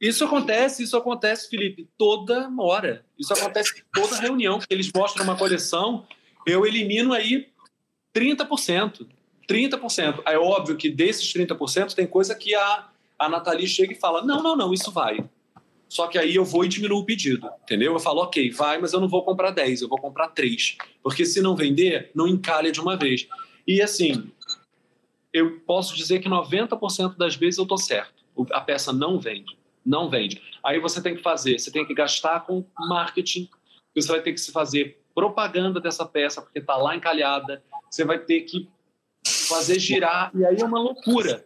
[0.00, 3.04] Isso acontece, isso acontece, Felipe, toda hora.
[3.18, 6.06] Isso acontece em toda reunião que eles mostram uma coleção,
[6.46, 7.48] eu elimino aí
[8.14, 9.06] 30%.
[9.48, 10.22] 30%.
[10.26, 12.88] É óbvio que desses 30% tem coisa que a,
[13.18, 15.24] a Nathalie chega e fala: não, não, não, isso vai.
[15.88, 17.92] Só que aí eu vou e diminuo o pedido, entendeu?
[17.92, 20.76] Eu falo, ok, vai, mas eu não vou comprar 10, eu vou comprar 3.
[21.02, 23.28] Porque se não vender, não encalha de uma vez.
[23.66, 24.28] E assim,
[25.32, 28.24] eu posso dizer que 90% das vezes eu tô certo.
[28.50, 29.56] A peça não vende.
[29.84, 30.42] Não vende.
[30.62, 33.48] Aí você tem que fazer, você tem que gastar com marketing,
[33.94, 38.18] você vai ter que se fazer propaganda dessa peça, porque está lá encalhada, você vai
[38.18, 38.68] ter que
[39.48, 41.44] fazer girar, e aí é uma loucura.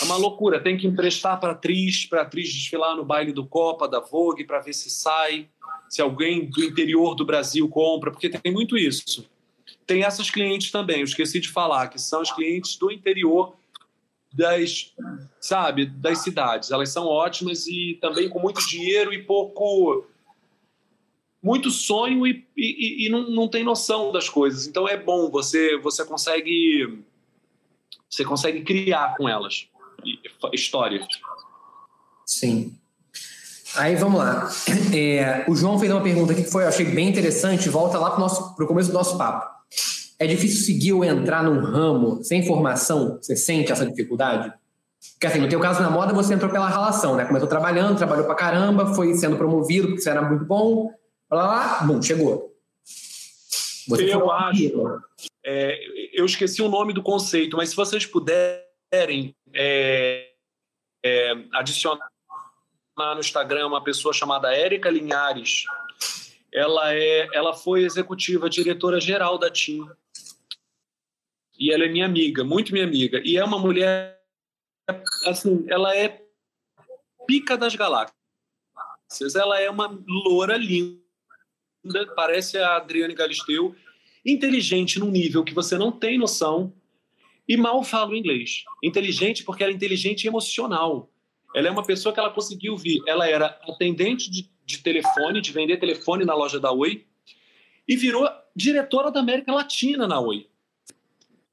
[0.00, 0.60] É uma loucura.
[0.60, 4.60] Tem que emprestar para atriz, para atriz desfilar no baile do Copa, da Vogue, para
[4.60, 5.48] ver se sai,
[5.88, 9.28] se alguém do interior do Brasil compra, porque tem muito isso.
[9.86, 13.56] Tem essas clientes também, eu esqueci de falar, que são as clientes do interior
[14.32, 14.94] das,
[15.40, 16.70] sabe, das cidades.
[16.70, 20.06] Elas são ótimas e também com muito dinheiro e pouco
[21.42, 24.66] muito sonho e, e, e não, não tem noção das coisas.
[24.66, 27.02] Então é bom, você você consegue
[28.10, 29.68] Você consegue criar com elas
[30.52, 31.06] histórias.
[32.26, 32.76] Sim.
[33.74, 34.48] Aí vamos lá.
[34.94, 37.68] É, o João fez uma pergunta aqui que foi, eu achei bem interessante.
[37.68, 39.57] Volta lá para o começo do nosso papo.
[40.18, 43.18] É difícil seguir ou entrar num ramo sem formação?
[43.20, 44.52] Você sente essa dificuldade?
[45.12, 47.24] Porque assim, no teu caso na moda, você entrou pela relação, né?
[47.24, 50.92] Começou trabalhando, trabalhou pra caramba, foi sendo promovido porque você era muito bom,
[51.30, 52.52] blá, blá, bum, chegou.
[53.88, 55.00] Você eu acho.
[55.44, 55.78] É,
[56.12, 60.28] eu esqueci o nome do conceito, mas se vocês puderem é,
[61.04, 62.10] é, adicionar
[63.14, 65.64] no Instagram uma pessoa chamada Érica Linhares.
[66.52, 69.86] Ela é, ela foi executiva, diretora geral da TIM.
[71.58, 73.20] E ela é minha amiga, muito minha amiga.
[73.24, 74.18] E é uma mulher,
[75.26, 76.22] assim, ela é
[77.26, 78.14] pica das galáxias.
[79.34, 81.00] Ela é uma loura linda,
[82.14, 83.74] parece a Adriane Galisteu,
[84.24, 86.72] inteligente num nível que você não tem noção
[87.48, 88.64] e mal fala inglês.
[88.82, 91.10] Inteligente porque ela é inteligente e emocional.
[91.54, 93.02] Ela é uma pessoa que ela conseguiu vir.
[93.06, 97.06] Ela era atendente de, de telefone, de vender telefone na loja da Oi,
[97.86, 100.47] e virou diretora da América Latina na Oi.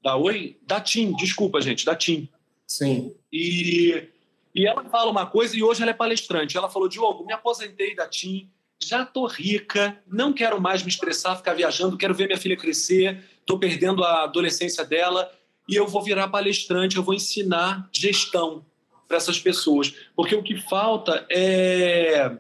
[0.06, 0.56] Da Oi?
[0.62, 2.30] Da TIM, desculpa, gente, da TIM.
[2.68, 3.16] Sim.
[3.34, 4.08] E,
[4.54, 6.56] e ela fala uma coisa, e hoje ela é palestrante.
[6.56, 8.48] Ela falou: Diogo, me aposentei da TIM,
[8.80, 13.24] já tô rica, não quero mais me estressar, ficar viajando, quero ver minha filha crescer,
[13.48, 15.28] tô perdendo a adolescência dela,
[15.68, 18.64] e eu vou virar palestrante, eu vou ensinar gestão
[19.08, 22.38] para essas pessoas, porque o que falta é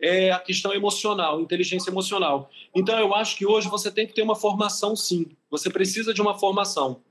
[0.00, 2.50] é a questão emocional, inteligência emocional.
[2.74, 5.26] Então eu acho que hoje você tem que ter uma formação sim.
[5.50, 7.02] Você precisa de uma formação.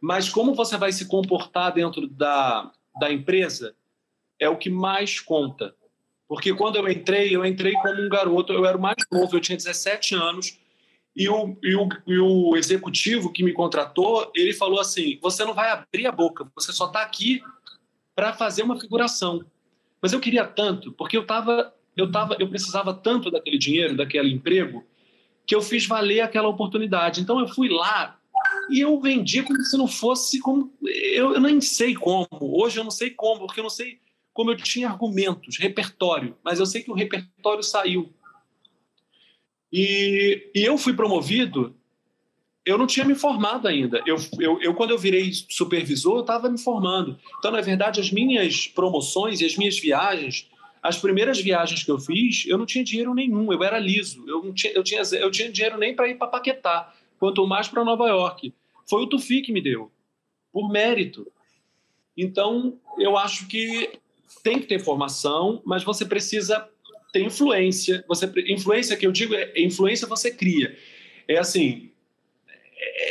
[0.00, 3.74] Mas como você vai se comportar dentro da, da empresa
[4.38, 5.74] é o que mais conta.
[6.28, 9.40] Porque quando eu entrei, eu entrei como um garoto, eu era o mais novo, eu
[9.40, 10.58] tinha 17 anos,
[11.14, 15.54] e o, e o, e o executivo que me contratou, ele falou assim: você não
[15.54, 17.42] vai abrir a boca, você só está aqui
[18.14, 19.44] para fazer uma figuração.
[20.02, 24.30] Mas eu queria tanto, porque eu tava, eu tava, eu precisava tanto daquele dinheiro, daquele
[24.30, 24.84] emprego,
[25.46, 27.20] que eu fiz valer aquela oportunidade.
[27.20, 28.18] Então eu fui lá
[28.70, 32.28] e eu vendi como se não fosse como eu, eu nem sei como.
[32.40, 34.00] Hoje eu não sei como, porque eu não sei
[34.32, 38.12] como eu tinha argumentos, repertório, mas eu sei que o repertório saiu.
[39.72, 41.74] E, e eu fui promovido
[42.66, 44.02] eu não tinha me formado ainda.
[44.04, 47.16] Eu, eu, eu quando eu virei supervisor, eu estava me formando.
[47.38, 50.50] Então, na verdade, as minhas promoções e as minhas viagens,
[50.82, 54.24] as primeiras viagens que eu fiz, eu não tinha dinheiro nenhum, eu era liso.
[54.28, 57.68] Eu não tinha, eu tinha, eu tinha dinheiro nem para ir para Paquetá, quanto mais
[57.68, 58.54] para Nova York.
[58.88, 59.90] Foi o Tufi que me deu,
[60.52, 61.30] por mérito.
[62.16, 63.98] Então, eu acho que
[64.42, 66.68] tem que ter formação, mas você precisa
[67.12, 68.04] ter influência.
[68.08, 70.76] Você, influência que eu digo é influência você cria.
[71.28, 71.90] É assim,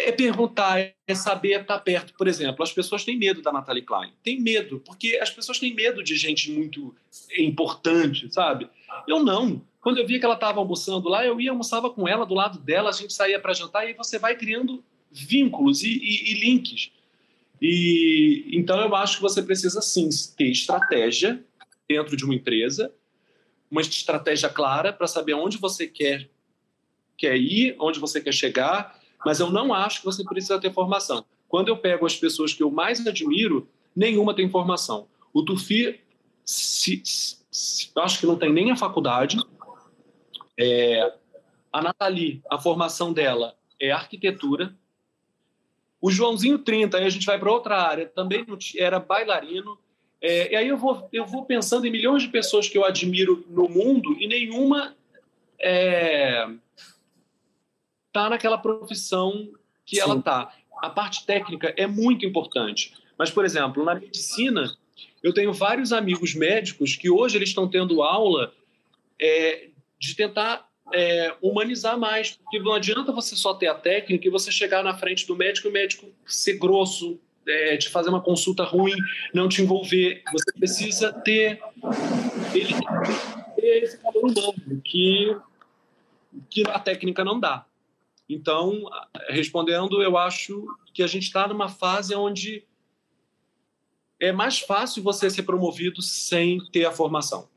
[0.06, 2.14] é perguntar, é saber estar perto.
[2.14, 4.14] Por exemplo, as pessoas têm medo da Natalie Klein.
[4.24, 6.96] Tem medo, porque as pessoas têm medo de gente muito
[7.36, 8.70] importante, sabe?
[9.08, 9.64] Eu não.
[9.82, 12.60] Quando eu via que ela estava almoçando lá, eu ia almoçava com ela, do lado
[12.60, 16.92] dela, a gente saía para jantar e você vai criando vínculos e, e, e links.
[17.60, 21.44] E então eu acho que você precisa sim ter estratégia
[21.90, 22.94] dentro de uma empresa,
[23.72, 26.30] uma estratégia clara para saber onde você quer
[27.18, 31.26] quer ir, onde você quer chegar mas eu não acho que você precisa ter formação.
[31.50, 35.08] Quando eu pego as pessoas que eu mais admiro, nenhuma tem formação.
[35.34, 36.00] O Tufi,
[36.46, 39.38] se, se, acho que não tem nem a faculdade.
[40.58, 41.12] É,
[41.74, 44.76] a Nathalie, a formação dela é arquitetura.
[46.00, 48.46] O Joãozinho 30, aí a gente vai para outra área, também
[48.78, 49.78] era bailarino.
[50.22, 53.44] É, e aí eu vou, eu vou pensando em milhões de pessoas que eu admiro
[53.50, 54.96] no mundo e nenhuma
[55.60, 56.48] é,
[58.16, 59.50] está naquela profissão
[59.86, 60.02] que Sim.
[60.02, 60.54] ela está.
[60.82, 62.94] A parte técnica é muito importante.
[63.18, 64.74] Mas, por exemplo, na medicina,
[65.22, 68.54] eu tenho vários amigos médicos que hoje eles estão tendo aula
[69.20, 69.68] é,
[70.00, 74.52] de tentar é, humanizar mais, porque não adianta você só ter a técnica e você
[74.52, 78.64] chegar na frente do médico e o médico ser grosso, é, te fazer uma consulta
[78.64, 78.96] ruim,
[79.34, 80.24] não te envolver.
[80.32, 81.60] Você precisa ter,
[82.54, 82.74] ele,
[83.56, 85.36] ter esse calor humano que,
[86.50, 87.66] que a técnica não dá.
[88.28, 88.84] Então,
[89.30, 92.64] respondendo, eu acho que a gente está numa fase onde
[94.20, 97.48] é mais fácil você ser promovido sem ter a formação.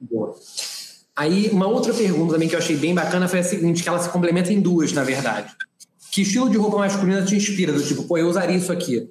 [0.00, 0.34] Boa.
[1.16, 3.98] Aí, uma outra pergunta também que eu achei bem bacana foi a seguinte, que ela
[3.98, 5.52] se complementa em duas, na verdade.
[6.12, 7.72] Que estilo de roupa masculina te inspira?
[7.72, 9.10] Do tipo, pô, eu usaria isso aqui.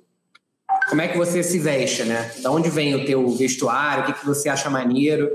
[0.90, 2.34] Como é que você se veste, né?
[2.42, 4.04] Da onde vem o teu vestuário?
[4.04, 5.30] O que, que você acha maneiro?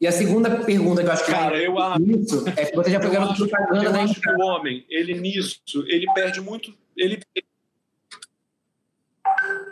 [0.00, 2.90] E a segunda pergunta que eu acho que Cara, eu acho, isso é que você
[2.90, 6.72] já foi garoto propaganda eu da acho que o homem, ele nisso, ele perde muito,
[6.96, 7.20] ele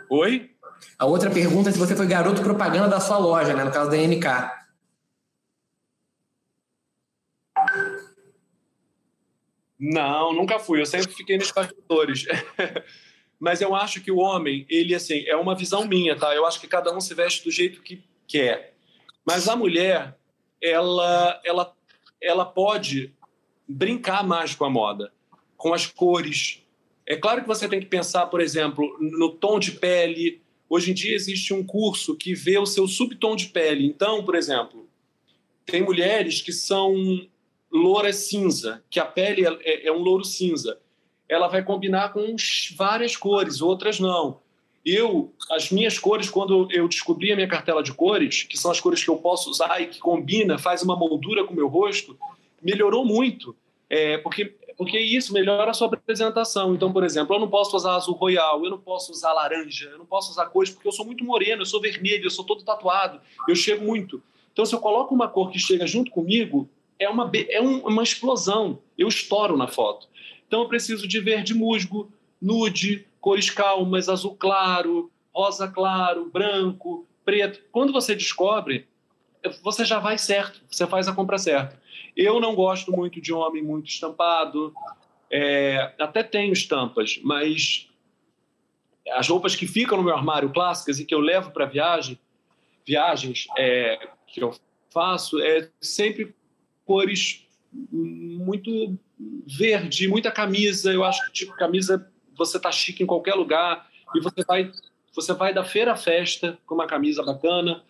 [0.09, 0.51] Oi?
[0.97, 3.63] A outra pergunta é se você foi garoto propaganda da sua loja, né?
[3.63, 4.57] No caso da NK.
[9.79, 10.81] Não, nunca fui.
[10.81, 12.25] Eu sempre fiquei nos bastidores.
[13.39, 16.33] Mas eu acho que o homem, ele, assim, é uma visão minha, tá?
[16.33, 18.73] Eu acho que cada um se veste do jeito que quer.
[19.25, 20.16] Mas a mulher,
[20.61, 21.73] ela, ela,
[22.21, 23.13] ela pode
[23.67, 25.11] brincar mais com a moda,
[25.55, 26.63] com as cores.
[27.05, 30.41] É claro que você tem que pensar, por exemplo, no tom de pele.
[30.69, 33.85] Hoje em dia existe um curso que vê o seu subtom de pele.
[33.85, 34.87] Então, por exemplo,
[35.65, 36.93] tem mulheres que são
[37.71, 40.79] loura cinza, que a pele é, é um louro cinza.
[41.29, 42.35] Ela vai combinar com
[42.75, 44.39] várias cores, outras não.
[44.89, 48.79] Eu, as minhas cores, quando eu descobri a minha cartela de cores, que são as
[48.79, 52.17] cores que eu posso usar e que combina, faz uma moldura com o meu rosto,
[52.61, 53.53] melhorou muito.
[53.89, 54.45] É, porque,
[54.77, 56.73] porque isso melhora a sua apresentação.
[56.73, 59.97] Então, por exemplo, eu não posso usar azul royal, eu não posso usar laranja, eu
[59.97, 62.63] não posso usar cores porque eu sou muito moreno, eu sou vermelho, eu sou todo
[62.63, 64.23] tatuado, eu chego muito.
[64.53, 66.69] Então, se eu coloco uma cor que chega junto comigo,
[66.99, 68.79] é uma, é uma explosão.
[68.97, 70.07] Eu estouro na foto.
[70.47, 72.09] Então eu preciso de verde musgo,
[72.41, 77.59] nude, cores calmas, azul claro, rosa claro, branco, preto.
[77.73, 78.87] Quando você descobre,
[79.61, 81.77] você já vai certo, você faz a compra certa.
[82.15, 84.73] Eu não gosto muito de homem muito estampado,
[85.29, 87.89] é, até tenho estampas, mas
[89.11, 92.17] as roupas que ficam no meu armário clássicas e que eu levo para viagem,
[92.85, 94.55] viagens é, que eu
[94.89, 96.33] faço, é sempre
[96.85, 97.45] cores
[97.91, 98.97] muito
[99.45, 100.93] verde, muita camisa.
[100.93, 104.71] Eu acho que tipo camisa você tá chique em qualquer lugar e você vai
[105.13, 107.83] você vai da feira à festa com uma camisa bacana.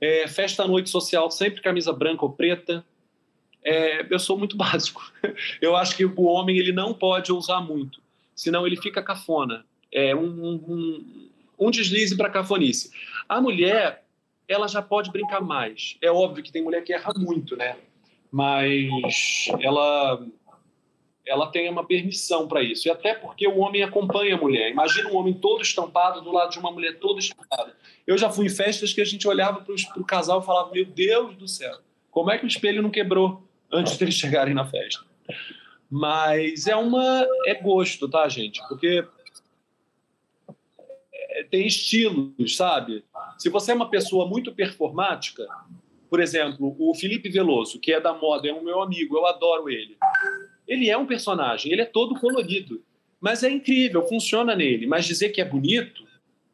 [0.00, 2.84] É, festa à noite social sempre camisa branca ou preta.
[3.62, 5.02] É, eu sou muito básico.
[5.60, 8.00] Eu acho que o homem ele não pode usar muito,
[8.34, 9.64] senão ele fica cafona.
[9.92, 12.90] É um, um, um deslize para cafonice.
[13.28, 14.04] A mulher
[14.48, 15.96] ela já pode brincar mais.
[16.00, 17.76] É óbvio que tem mulher que erra muito, né?
[18.34, 20.20] mas ela
[21.26, 22.86] ela tem uma permissão para isso.
[22.86, 24.70] E até porque o homem acompanha a mulher.
[24.70, 27.74] Imagina um homem todo estampado do lado de uma mulher toda estampada.
[28.06, 30.84] Eu já fui em festas que a gente olhava para o casal e falava: Meu
[30.84, 31.78] Deus do céu,
[32.10, 35.04] como é que o espelho não quebrou antes deles chegarem na festa?
[35.90, 37.26] Mas é uma.
[37.46, 38.60] É gosto, tá, gente?
[38.68, 39.06] Porque
[41.12, 43.04] é, tem estilos, sabe?
[43.38, 45.46] Se você é uma pessoa muito performática,
[46.10, 49.70] por exemplo, o Felipe Veloso, que é da moda, é um meu amigo, eu adoro
[49.70, 49.96] ele.
[50.66, 52.82] Ele é um personagem, ele é todo colorido,
[53.20, 54.86] mas é incrível, funciona nele.
[54.86, 56.04] Mas dizer que é bonito,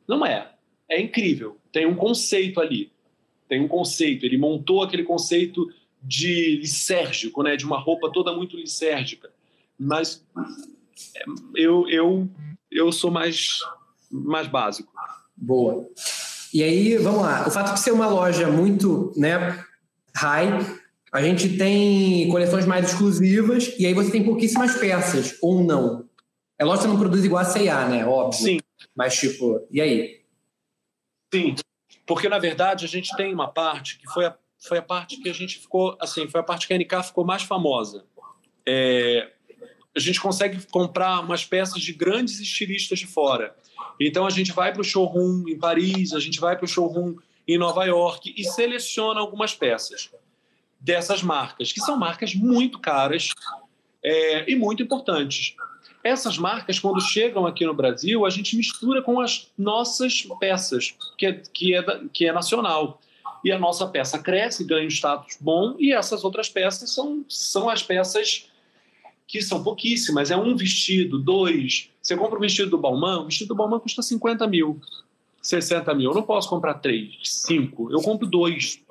[0.07, 0.53] não é.
[0.89, 2.91] É incrível, tem um conceito ali.
[3.49, 5.69] Tem um conceito, ele montou aquele conceito
[6.03, 9.31] de lisérgico, né, de uma roupa toda muito lisérgica.
[9.79, 10.25] Mas
[11.17, 11.25] é,
[11.57, 12.29] eu, eu,
[12.71, 13.59] eu sou mais,
[14.11, 14.93] mais básico.
[15.37, 15.89] Boa.
[16.53, 17.47] E aí, vamos lá.
[17.47, 19.65] O fato de ser uma loja muito né,
[20.15, 20.51] high,
[21.13, 26.09] a gente tem coleções mais exclusivas e aí você tem pouquíssimas peças, ou não.
[26.57, 28.07] É lógico que você não produz igual a C&A, né?
[28.07, 28.41] Óbvio.
[28.41, 28.59] Sim.
[28.95, 30.21] Mas, tipo, e aí?
[31.33, 31.57] Sim.
[32.07, 35.29] Porque, na verdade, a gente tem uma parte que foi a, foi a parte que
[35.29, 38.05] a gente ficou, assim, foi a parte que a NK ficou mais famosa.
[38.67, 39.33] É,
[39.97, 43.57] a gente consegue comprar umas peças de grandes estilistas de fora.
[43.99, 47.17] Então a gente vai para o showroom em Paris, a gente vai para o showroom
[47.49, 50.11] em Nova York e seleciona algumas peças
[50.81, 53.31] dessas marcas, que são marcas muito caras
[54.03, 55.55] é, e muito importantes.
[56.03, 61.27] Essas marcas, quando chegam aqui no Brasil, a gente mistura com as nossas peças, que
[61.27, 63.01] é, que é, que é nacional.
[63.45, 67.69] E a nossa peça cresce, ganha um status bom, e essas outras peças são, são
[67.69, 68.47] as peças
[69.27, 70.31] que são pouquíssimas.
[70.31, 71.91] É um vestido, dois.
[72.03, 74.81] Você compra um vestido do Balmain, o vestido do Balmain custa 50 mil,
[75.41, 76.11] 60 mil.
[76.11, 77.91] Eu não posso comprar três, cinco.
[77.93, 78.83] Eu compro dois.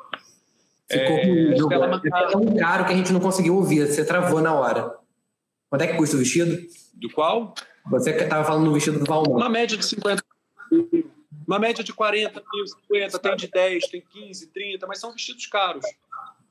[0.92, 3.88] Ficou é, é tão caro que a gente não conseguiu ouvir.
[3.88, 4.96] Você travou na hora.
[5.70, 6.58] Quanto é que custa o vestido?
[6.96, 7.54] Do qual?
[7.92, 9.36] Você estava falando do vestido do Balmain.
[9.36, 10.24] Uma média de 50
[11.48, 15.46] Uma média de 40 mil, 50, tem de 10, tem 15, 30, mas são vestidos
[15.46, 15.86] caros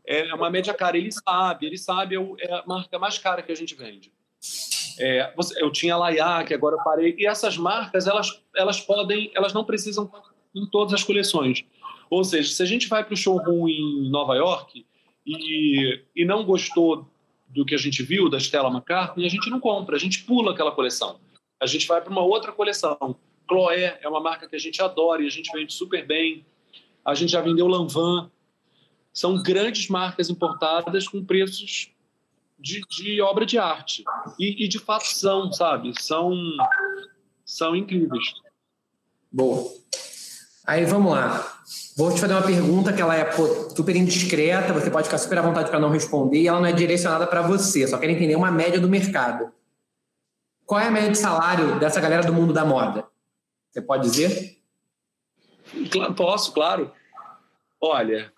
[0.08, 0.96] é uma média cara.
[0.96, 4.10] Ele sabe, ele sabe, é a marca mais cara que a gente vende.
[4.98, 9.30] É, eu tinha a Laia, que agora eu parei, e essas marcas, elas, elas podem,
[9.34, 10.10] elas não precisam
[10.54, 11.64] em todas as coleções.
[12.10, 14.84] Ou seja, se a gente vai para o showroom em Nova York
[15.26, 17.06] e, e não gostou
[17.48, 20.52] do que a gente viu da Stella McCartney, a gente não compra, a gente pula
[20.52, 21.18] aquela coleção.
[21.60, 23.16] A gente vai para uma outra coleção.
[23.48, 26.44] Chloé é uma marca que a gente adora e a gente vende super bem.
[27.04, 28.30] A gente já vendeu Lanvin,
[29.12, 31.90] são grandes marcas importadas com preços
[32.58, 34.04] de, de obra de arte.
[34.38, 35.92] E, e, de fato são, sabe?
[36.00, 36.36] São,
[37.44, 38.34] são incríveis.
[39.32, 39.72] Boa.
[40.68, 41.62] Aí vamos lá.
[41.96, 45.38] Vou te fazer uma pergunta que ela é pô, super indiscreta, você pode ficar super
[45.38, 48.36] à vontade para não responder, e ela não é direcionada para você, só quero entender
[48.36, 49.50] uma média do mercado.
[50.66, 53.06] Qual é a média de salário dessa galera do mundo da moda?
[53.70, 54.58] Você pode dizer?
[56.14, 56.92] Posso, claro.
[57.80, 58.30] Olha,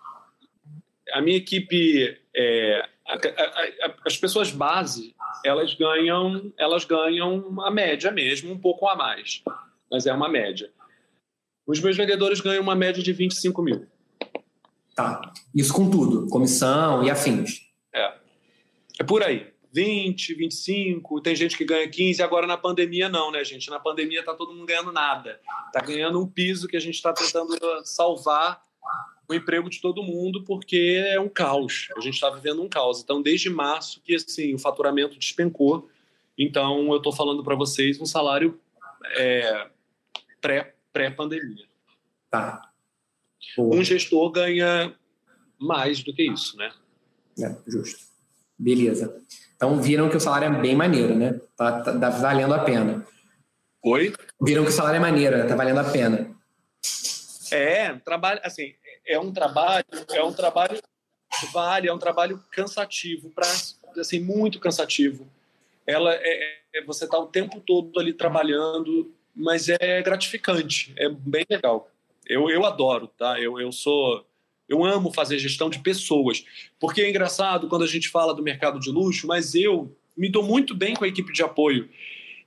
[1.11, 5.13] a minha equipe, é, a, a, a, as pessoas base,
[5.43, 9.43] elas ganham, elas ganham a média mesmo, um pouco a mais,
[9.91, 10.71] mas é uma média.
[11.65, 13.85] Os meus vendedores ganham uma média de 25 mil.
[14.95, 15.31] Tá.
[15.53, 17.61] Isso com tudo, comissão e afins.
[17.93, 18.13] É.
[18.99, 19.51] É por aí.
[19.73, 23.69] 20, 25, tem gente que ganha 15, agora na pandemia não, né, gente?
[23.69, 25.39] Na pandemia tá todo mundo ganhando nada.
[25.71, 28.61] Tá ganhando um piso que a gente está tentando salvar
[29.29, 31.87] o emprego de todo mundo, porque é um caos.
[31.95, 33.01] A gente está vivendo um caos.
[33.01, 35.89] Então, desde março que assim, o faturamento despencou.
[36.37, 38.59] Então, eu estou falando para vocês um salário
[39.15, 39.67] é,
[40.91, 41.65] pré-pandemia.
[42.29, 42.69] tá.
[43.57, 44.95] Um gestor ganha
[45.59, 46.71] mais do que isso, né?
[47.39, 48.05] É, justo.
[48.57, 49.19] Beleza.
[49.55, 51.39] Então, viram que o salário é bem maneiro, né?
[51.55, 53.05] Tá, tá, tá valendo a pena.
[53.83, 54.13] Oi?
[54.39, 56.35] Viram que o salário é maneiro, tá valendo a pena.
[57.51, 58.75] É, trabalho, assim,
[59.05, 60.79] é um trabalho, é um trabalho
[61.51, 63.47] vale, é um trabalho cansativo, para
[63.97, 65.27] assim, muito cansativo.
[65.85, 71.45] Ela é, é você está o tempo todo ali trabalhando, mas é gratificante, é bem
[71.49, 71.89] legal.
[72.27, 73.39] Eu, eu adoro, tá?
[73.39, 74.25] Eu, eu sou
[74.71, 76.45] eu amo fazer gestão de pessoas,
[76.79, 80.43] porque é engraçado quando a gente fala do mercado de luxo, mas eu me dou
[80.43, 81.89] muito bem com a equipe de apoio.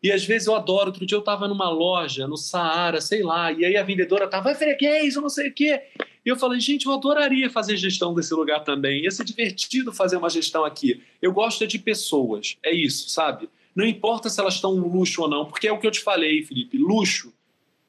[0.03, 0.87] E às vezes eu adoro.
[0.87, 4.45] Outro dia eu estava numa loja, no Saara, sei lá, e aí a vendedora estava,
[4.45, 5.82] vai freguês, não sei o quê.
[6.24, 9.03] E eu falei, gente, eu adoraria fazer gestão desse lugar também.
[9.03, 11.03] Ia ser divertido fazer uma gestão aqui.
[11.20, 13.49] Eu gosto de pessoas, é isso, sabe?
[13.74, 16.00] Não importa se elas estão no luxo ou não, porque é o que eu te
[16.00, 17.32] falei, Felipe, luxo.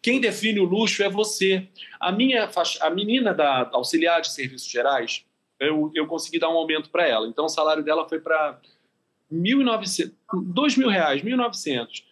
[0.02, 1.68] Quem define o luxo é você.
[2.00, 2.50] A minha
[2.82, 5.26] a menina da auxiliar de serviços gerais,
[5.60, 7.28] eu, eu consegui dar um aumento para ela.
[7.28, 8.60] Então o salário dela foi para
[9.32, 12.04] 1.900, 2 mil reais, 1.900.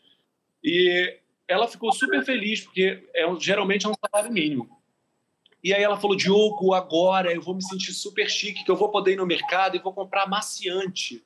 [0.64, 1.18] E
[1.48, 4.82] ela ficou super feliz, porque é, geralmente é um salário mínimo.
[5.64, 8.90] E aí ela falou, Diogo, agora eu vou me sentir super chique, que eu vou
[8.90, 11.24] poder ir no mercado e vou comprar amaciante.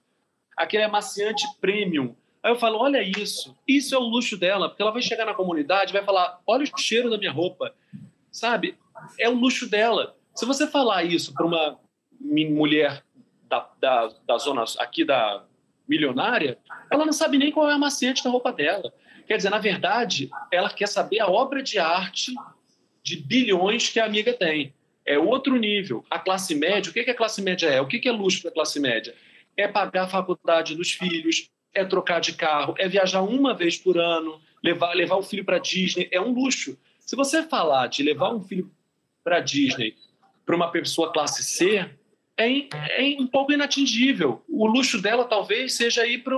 [0.55, 2.15] Aquele amaciante premium.
[2.47, 5.33] Aí eu falo, olha isso, isso é o luxo dela, porque ela vai chegar na
[5.33, 7.75] comunidade vai falar, olha o cheiro da minha roupa,
[8.31, 8.77] sabe?
[9.19, 10.15] É o luxo dela.
[10.33, 11.77] Se você falar isso para uma
[12.21, 13.03] mulher
[13.49, 15.43] da, da, da zona aqui da
[15.85, 16.57] milionária,
[16.89, 18.93] ela não sabe nem qual é a macete da roupa dela.
[19.27, 22.33] Quer dizer, na verdade, ela quer saber a obra de arte
[23.03, 24.73] de bilhões que a amiga tem.
[25.05, 26.05] É outro nível.
[26.09, 27.81] A classe média, o que, que a classe média é?
[27.81, 29.13] O que, que é luxo para a classe média?
[29.57, 33.97] É pagar a faculdade dos filhos, é trocar de carro, é viajar uma vez por
[33.97, 36.09] ano, levar, levar o filho para Disney.
[36.11, 36.78] É um luxo.
[36.99, 38.72] Se você falar de levar um filho
[39.24, 39.95] para Disney
[40.45, 41.89] para uma pessoa classe C,
[42.38, 44.41] é, é um pouco inatingível.
[44.47, 46.36] O luxo dela talvez seja ir para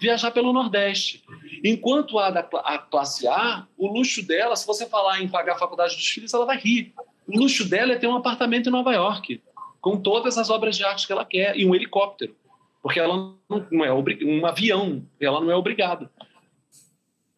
[0.00, 1.22] viajar pelo Nordeste.
[1.64, 5.58] Enquanto a da a classe A, o luxo dela, se você falar em pagar a
[5.58, 6.92] faculdade dos filhos, ela vai rir.
[7.26, 9.40] O luxo dela é ter um apartamento em Nova York,
[9.80, 12.34] com todas as obras de arte que ela quer, e um helicóptero.
[12.82, 13.34] Porque ela
[13.70, 16.10] não é um avião, ela não é obrigada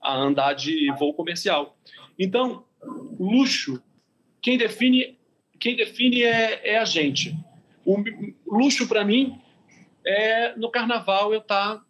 [0.00, 1.76] a andar de voo comercial.
[2.18, 2.64] Então,
[3.18, 3.82] luxo,
[4.40, 5.18] quem define,
[5.58, 7.36] quem define é, é a gente.
[7.84, 8.02] O
[8.46, 9.38] luxo para mim
[10.04, 11.84] é no carnaval eu estar, tá,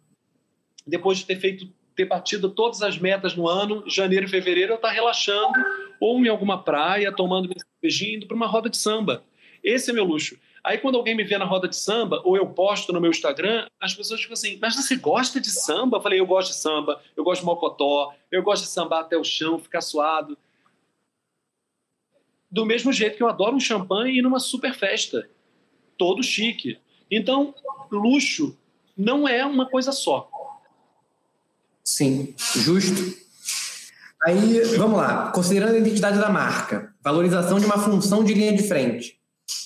[0.85, 4.75] depois de ter feito, ter batido todas as metas no ano, janeiro e fevereiro, eu
[4.75, 5.53] estar tá relaxando,
[5.99, 9.23] ou em alguma praia, tomando minha cervejinha, indo para uma roda de samba.
[9.63, 10.37] Esse é meu luxo.
[10.63, 13.67] Aí quando alguém me vê na roda de samba, ou eu posto no meu Instagram,
[13.79, 15.97] as pessoas ficam assim, mas você gosta de samba?
[15.97, 19.17] Eu falei, eu gosto de samba, eu gosto de mocotó, eu gosto de sambar até
[19.17, 20.37] o chão, ficar suado.
[22.49, 25.27] Do mesmo jeito que eu adoro um champanhe e ir numa super festa
[25.97, 26.79] todo chique.
[27.09, 27.55] Então,
[27.91, 28.57] luxo
[28.95, 30.29] não é uma coisa só.
[31.83, 33.01] Sim, justo.
[34.23, 35.31] Aí, vamos lá.
[35.31, 39.20] Considerando a identidade da marca, valorização de uma função de linha de frente,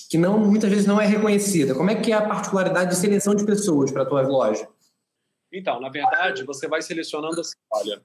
[0.08, 1.74] que não muitas vezes não é reconhecida.
[1.74, 4.68] Como é que é a particularidade de seleção de pessoas para a tua loja?
[5.52, 8.02] Então, na verdade, você vai selecionando assim, olha,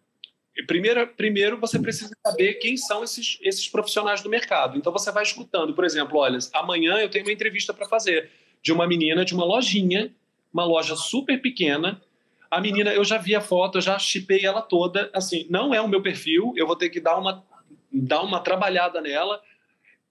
[0.67, 4.77] primeiro, primeiro você precisa saber quem são esses, esses profissionais do mercado.
[4.77, 8.29] Então você vai escutando, por exemplo, olha, amanhã eu tenho uma entrevista para fazer
[8.61, 10.13] de uma menina de uma lojinha,
[10.53, 12.01] uma loja super pequena.
[12.49, 15.09] A menina, eu já vi a foto, eu já chipei ela toda.
[15.13, 17.43] Assim, não é o meu perfil, eu vou ter que dar uma,
[17.91, 19.41] dar uma trabalhada nela.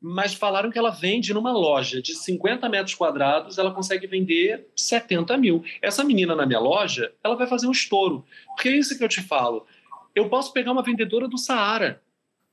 [0.00, 5.36] Mas falaram que ela vende numa loja de 50 metros quadrados, ela consegue vender 70
[5.36, 5.62] mil.
[5.82, 8.24] Essa menina na minha loja, ela vai fazer um estouro.
[8.46, 9.66] Porque é isso que eu te falo
[10.14, 12.02] eu posso pegar uma vendedora do Saara.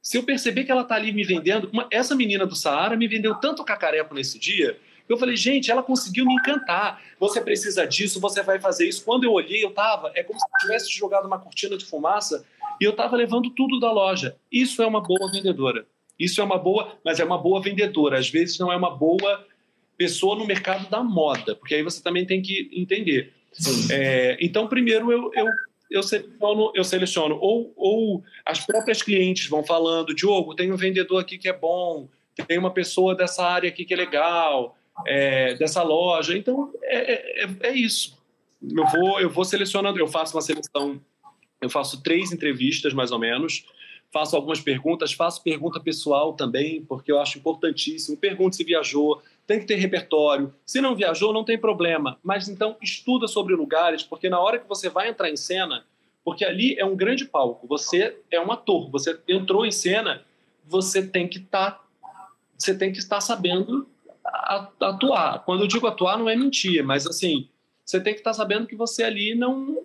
[0.01, 3.07] se eu perceber que ela está ali me vendendo, uma, essa menina do Saara me
[3.07, 4.79] vendeu tanto cacareco nesse dia,
[5.09, 7.01] eu falei, gente, ela conseguiu me encantar.
[7.19, 9.03] Você precisa disso, você vai fazer isso.
[9.03, 12.45] Quando eu olhei, eu tava, é como se eu tivesse jogado uma cortina de fumaça
[12.79, 14.37] e eu tava levando tudo da loja.
[14.51, 15.85] Isso é uma boa vendedora.
[16.19, 18.17] Isso é uma boa, mas é uma boa vendedora.
[18.17, 19.45] Às vezes não é uma boa
[19.97, 23.33] pessoa no mercado da moda, porque aí você também tem que entender.
[23.91, 25.47] É, então, primeiro eu, eu,
[25.89, 31.19] eu seleciono, eu seleciono ou, ou as próprias clientes vão falando, Diogo, tem um vendedor
[31.19, 32.07] aqui que é bom,
[32.47, 36.37] tem uma pessoa dessa área aqui que é legal, é, dessa loja.
[36.37, 38.17] Então, é, é, é, isso.
[38.61, 40.99] Eu vou, eu vou selecionando, eu faço uma seleção,
[41.61, 43.65] eu faço três entrevistas mais ou menos,
[44.11, 48.17] faço algumas perguntas, faço pergunta pessoal também, porque eu acho importantíssimo.
[48.17, 50.53] Pergunte se viajou, tem que ter repertório.
[50.65, 52.17] Se não viajou, não tem problema.
[52.23, 55.85] Mas então estuda sobre lugares, porque na hora que você vai entrar em cena,
[56.23, 60.25] porque ali é um grande palco, você é um ator, você entrou em cena,
[60.65, 61.83] você tem que estar tá,
[62.57, 63.87] você tem que estar sabendo
[64.81, 65.43] atuar.
[65.45, 67.47] Quando eu digo atuar, não é mentir, mas assim,
[67.85, 69.77] você tem que estar sabendo que você ali não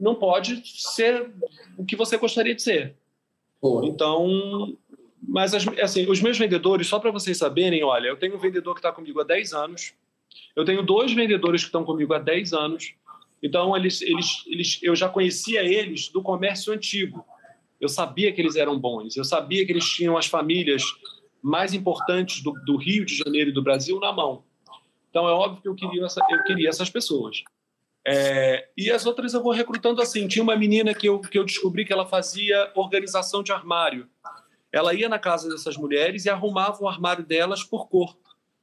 [0.00, 1.30] não pode ser
[1.76, 2.96] o que você gostaria de ser.
[3.86, 4.76] Então,
[5.22, 8.80] mas assim, os meus vendedores, só para vocês saberem, olha, eu tenho um vendedor que
[8.80, 9.92] está comigo há 10 anos,
[10.56, 12.94] eu tenho dois vendedores que estão comigo há 10 anos,
[13.42, 17.24] então eles, eles, eles, eu já conhecia eles do comércio antigo.
[17.80, 20.82] Eu sabia que eles eram bons, eu sabia que eles tinham as famílias
[21.42, 24.42] mais importantes do, do Rio de Janeiro e do Brasil na mão.
[25.10, 27.42] Então é óbvio que eu queria, essa, eu queria essas pessoas.
[28.06, 30.26] É, e as outras eu vou recrutando assim.
[30.26, 34.08] Tinha uma menina que eu, que eu descobri que ela fazia organização de armário.
[34.72, 38.16] Ela ia na casa dessas mulheres e arrumava o armário delas por cor.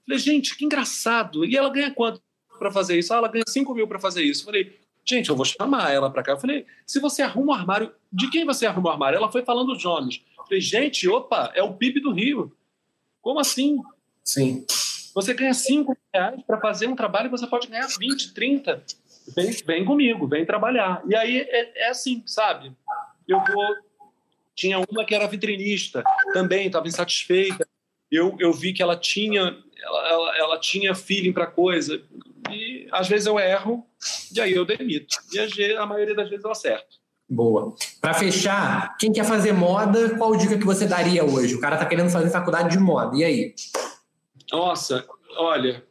[0.06, 1.46] Falei, gente, que engraçado.
[1.46, 2.22] E ela ganha quanto
[2.58, 3.14] para fazer isso?
[3.14, 4.46] Ah, ela ganha 5 mil para fazer isso.
[4.46, 6.32] Falei, gente, eu vou chamar ela para cá.
[6.32, 9.18] Eu falei, se você arruma o armário, de quem você arruma o armário?
[9.18, 10.22] Ela foi falando os nomes.
[10.38, 12.56] Falei, gente, opa, é o PIB do Rio.
[13.22, 13.82] Como assim?
[14.24, 14.66] Sim.
[15.14, 18.84] Você ganha 5 reais para fazer um trabalho e você pode ganhar 20, 30.
[19.36, 21.02] Vem, vem comigo, vem trabalhar.
[21.08, 22.72] E aí é, é assim, sabe?
[23.28, 23.88] Eu vou
[24.58, 26.04] tinha uma que era vitrinista,
[26.34, 27.66] também estava insatisfeita.
[28.12, 32.02] Eu, eu vi que ela tinha, ela, ela, ela tinha feeling para coisa.
[32.50, 33.86] E às vezes eu erro,
[34.36, 35.16] e aí eu demito.
[35.32, 36.98] E a, a maioria das vezes eu acerto.
[37.30, 37.76] Boa.
[38.02, 41.54] Para fechar, quem quer fazer moda, qual dica que você daria hoje?
[41.54, 43.54] O cara está querendo fazer faculdade de moda, e aí?
[44.52, 45.06] Nossa,
[45.38, 45.84] olha,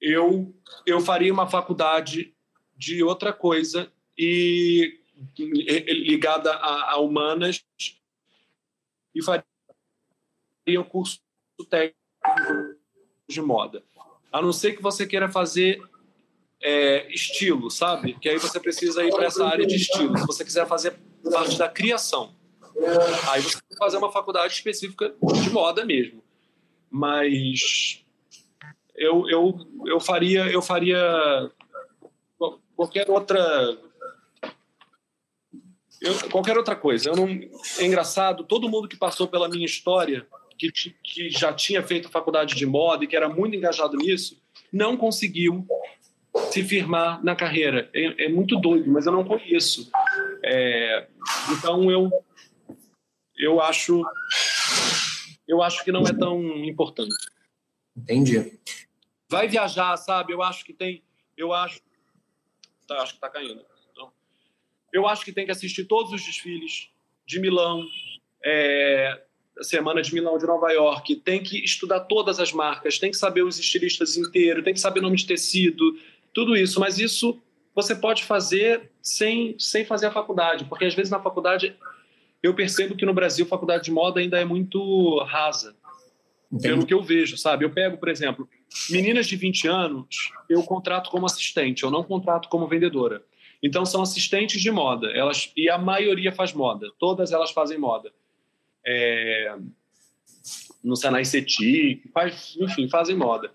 [0.00, 0.54] eu
[0.90, 2.34] eu faria uma faculdade
[2.76, 4.98] de outra coisa e
[5.38, 7.64] ligada a, a humanas
[9.14, 9.44] e faria
[10.78, 11.20] um curso
[11.68, 11.96] técnico
[13.28, 13.82] de moda.
[14.32, 15.82] A não ser que você queira fazer
[16.62, 18.14] é, estilo, sabe?
[18.18, 20.16] Que aí você precisa ir para essa área de estilo.
[20.16, 20.98] Se você quiser fazer
[21.30, 22.34] parte da criação,
[23.30, 26.22] aí você tem que fazer uma faculdade específica de moda mesmo.
[26.90, 28.04] Mas
[29.00, 31.50] eu, eu, eu faria eu faria
[32.76, 33.78] qualquer outra
[36.00, 37.10] eu, qualquer outra coisa.
[37.10, 37.28] Eu não,
[37.78, 40.26] é engraçado, todo mundo que passou pela minha história,
[40.58, 40.70] que,
[41.02, 44.40] que já tinha feito faculdade de moda e que era muito engajado nisso,
[44.72, 45.66] não conseguiu
[46.50, 47.90] se firmar na carreira.
[47.94, 49.90] É, é muito doido, mas eu não conheço.
[50.44, 51.06] É,
[51.52, 52.10] então eu
[53.36, 54.02] eu acho
[55.46, 57.14] eu acho que não é tão importante.
[57.96, 58.58] Entendi.
[59.30, 60.32] Vai viajar, sabe?
[60.32, 61.04] Eu acho que tem,
[61.36, 61.80] eu acho,
[62.86, 63.64] tá, acho que tá caindo.
[64.92, 66.90] Eu acho que tem que assistir todos os desfiles
[67.24, 67.86] de Milão,
[68.44, 69.22] é,
[69.62, 73.42] Semana de Milão, de Nova York, tem que estudar todas as marcas, tem que saber
[73.42, 75.96] os estilistas inteiros, tem que saber nome de tecido,
[76.34, 76.80] tudo isso.
[76.80, 77.40] Mas isso
[77.72, 81.76] você pode fazer sem, sem fazer a faculdade, porque às vezes na faculdade
[82.42, 85.76] eu percebo que no Brasil a faculdade de moda ainda é muito rasa,
[86.50, 86.68] Entendi.
[86.68, 87.64] pelo que eu vejo, sabe?
[87.64, 88.48] Eu pego, por exemplo,
[88.88, 93.22] meninas de 20 anos, eu contrato como assistente, eu não contrato como vendedora.
[93.62, 98.12] Então são assistentes de moda, elas e a maioria faz moda, todas elas fazem moda.
[98.84, 99.54] É,
[100.82, 103.52] no Senai Ceti, faz, enfim, fazem moda.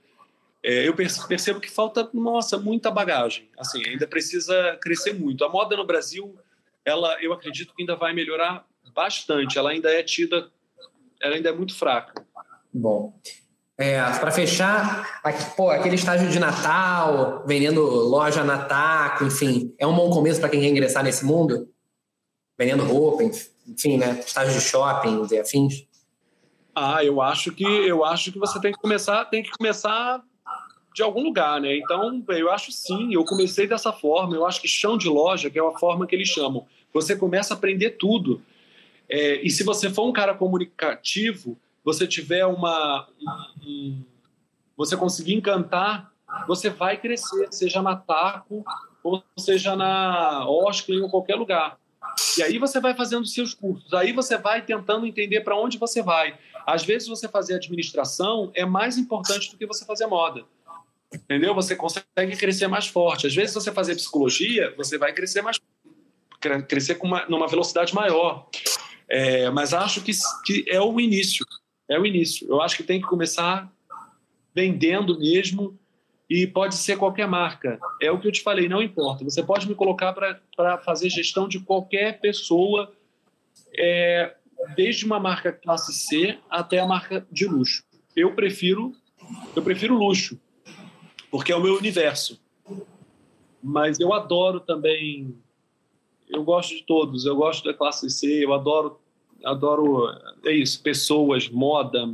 [0.64, 3.48] É, eu percebo que falta, nossa, muita bagagem.
[3.58, 5.46] Assim, ainda precisa crescer muito.
[5.46, 6.36] A moda no Brasil,
[6.84, 9.60] ela, eu acredito que ainda vai melhorar bastante.
[9.60, 10.52] Ela ainda é tida,
[11.22, 12.26] ela ainda é muito fraca.
[12.74, 13.14] Bom,
[13.78, 19.96] é, para fechar, aqui, pô, aquele estágio de Natal, vendendo loja Nataco, enfim, é um
[19.96, 21.68] bom começo para quem quer ingressar nesse mundo?
[22.58, 23.24] Vendendo roupa,
[23.68, 24.22] enfim, né?
[24.26, 25.86] Estágio de shopping e afins?
[26.74, 30.24] Ah, eu acho que eu acho que você tem que começar, tem que começar
[30.94, 31.76] de algum lugar, né?
[31.76, 35.60] Então, eu acho sim, eu comecei dessa forma, eu acho que chão de loja, que
[35.60, 38.42] é a forma que eles chamam, você começa a aprender tudo.
[39.10, 43.08] É, e se você for um cara comunicativo, você tiver uma.
[43.64, 44.04] Um,
[44.76, 46.12] você conseguir encantar,
[46.48, 48.66] você vai crescer, seja na Taco,
[49.04, 51.78] ou seja na Osklin ou qualquer lugar.
[52.38, 56.02] E aí você vai fazendo seus cursos, aí você vai tentando entender para onde você
[56.02, 56.38] vai.
[56.66, 60.44] Às vezes você fazer administração é mais importante do que você fazer moda.
[61.14, 61.54] Entendeu?
[61.54, 63.28] Você consegue crescer mais forte.
[63.28, 65.60] Às vezes você fazer psicologia, você vai crescer mais
[66.68, 68.48] crescer com uma, numa velocidade maior.
[69.10, 70.12] É, mas acho que,
[70.46, 71.46] que é o início.
[71.88, 72.48] É o início.
[72.48, 73.72] Eu acho que tem que começar
[74.54, 75.78] vendendo mesmo
[76.30, 77.80] e pode ser qualquer marca.
[78.02, 79.24] É o que eu te falei, não importa.
[79.24, 82.92] Você pode me colocar para fazer gestão de qualquer pessoa,
[83.78, 84.36] é,
[84.76, 87.84] desde uma marca classe C até a marca de luxo.
[88.16, 88.94] Eu prefiro,
[89.56, 90.40] eu prefiro luxo,
[91.30, 92.42] porque é o meu universo.
[93.62, 95.36] Mas eu adoro também,
[96.30, 97.26] eu gosto de todos.
[97.26, 99.00] Eu gosto da classe C, eu adoro,
[99.44, 100.08] adoro
[100.46, 102.08] é isso, pessoas, moda.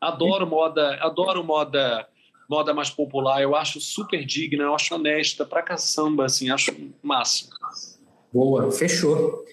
[0.00, 2.08] Adoro moda, adoro moda
[2.48, 7.50] moda mais popular, eu acho super digna, eu acho honesta pra caçamba, assim, acho máximo.
[8.32, 9.44] Boa, fechou.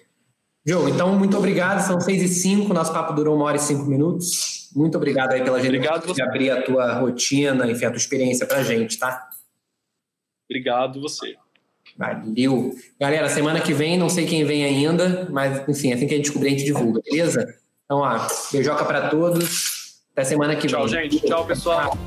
[0.66, 3.84] Joe, então muito obrigado, são seis e cinco, nosso papo durou uma hora e cinco
[3.86, 4.70] minutos.
[4.76, 8.46] Muito obrigado aí pela gente obrigado de abrir a tua rotina, enfim, a tua experiência
[8.46, 9.30] pra gente, tá?
[10.50, 11.36] Obrigado você.
[11.98, 12.74] Valeu.
[13.00, 16.26] Galera, semana que vem, não sei quem vem ainda, mas enfim, assim que a gente
[16.26, 17.56] descobrir, a gente divulga, beleza?
[17.86, 20.02] Então, ó, beijoca para todos.
[20.14, 21.10] Até semana que Tchau, vem.
[21.10, 21.28] Tchau, gente.
[21.28, 21.98] Tchau, pessoal.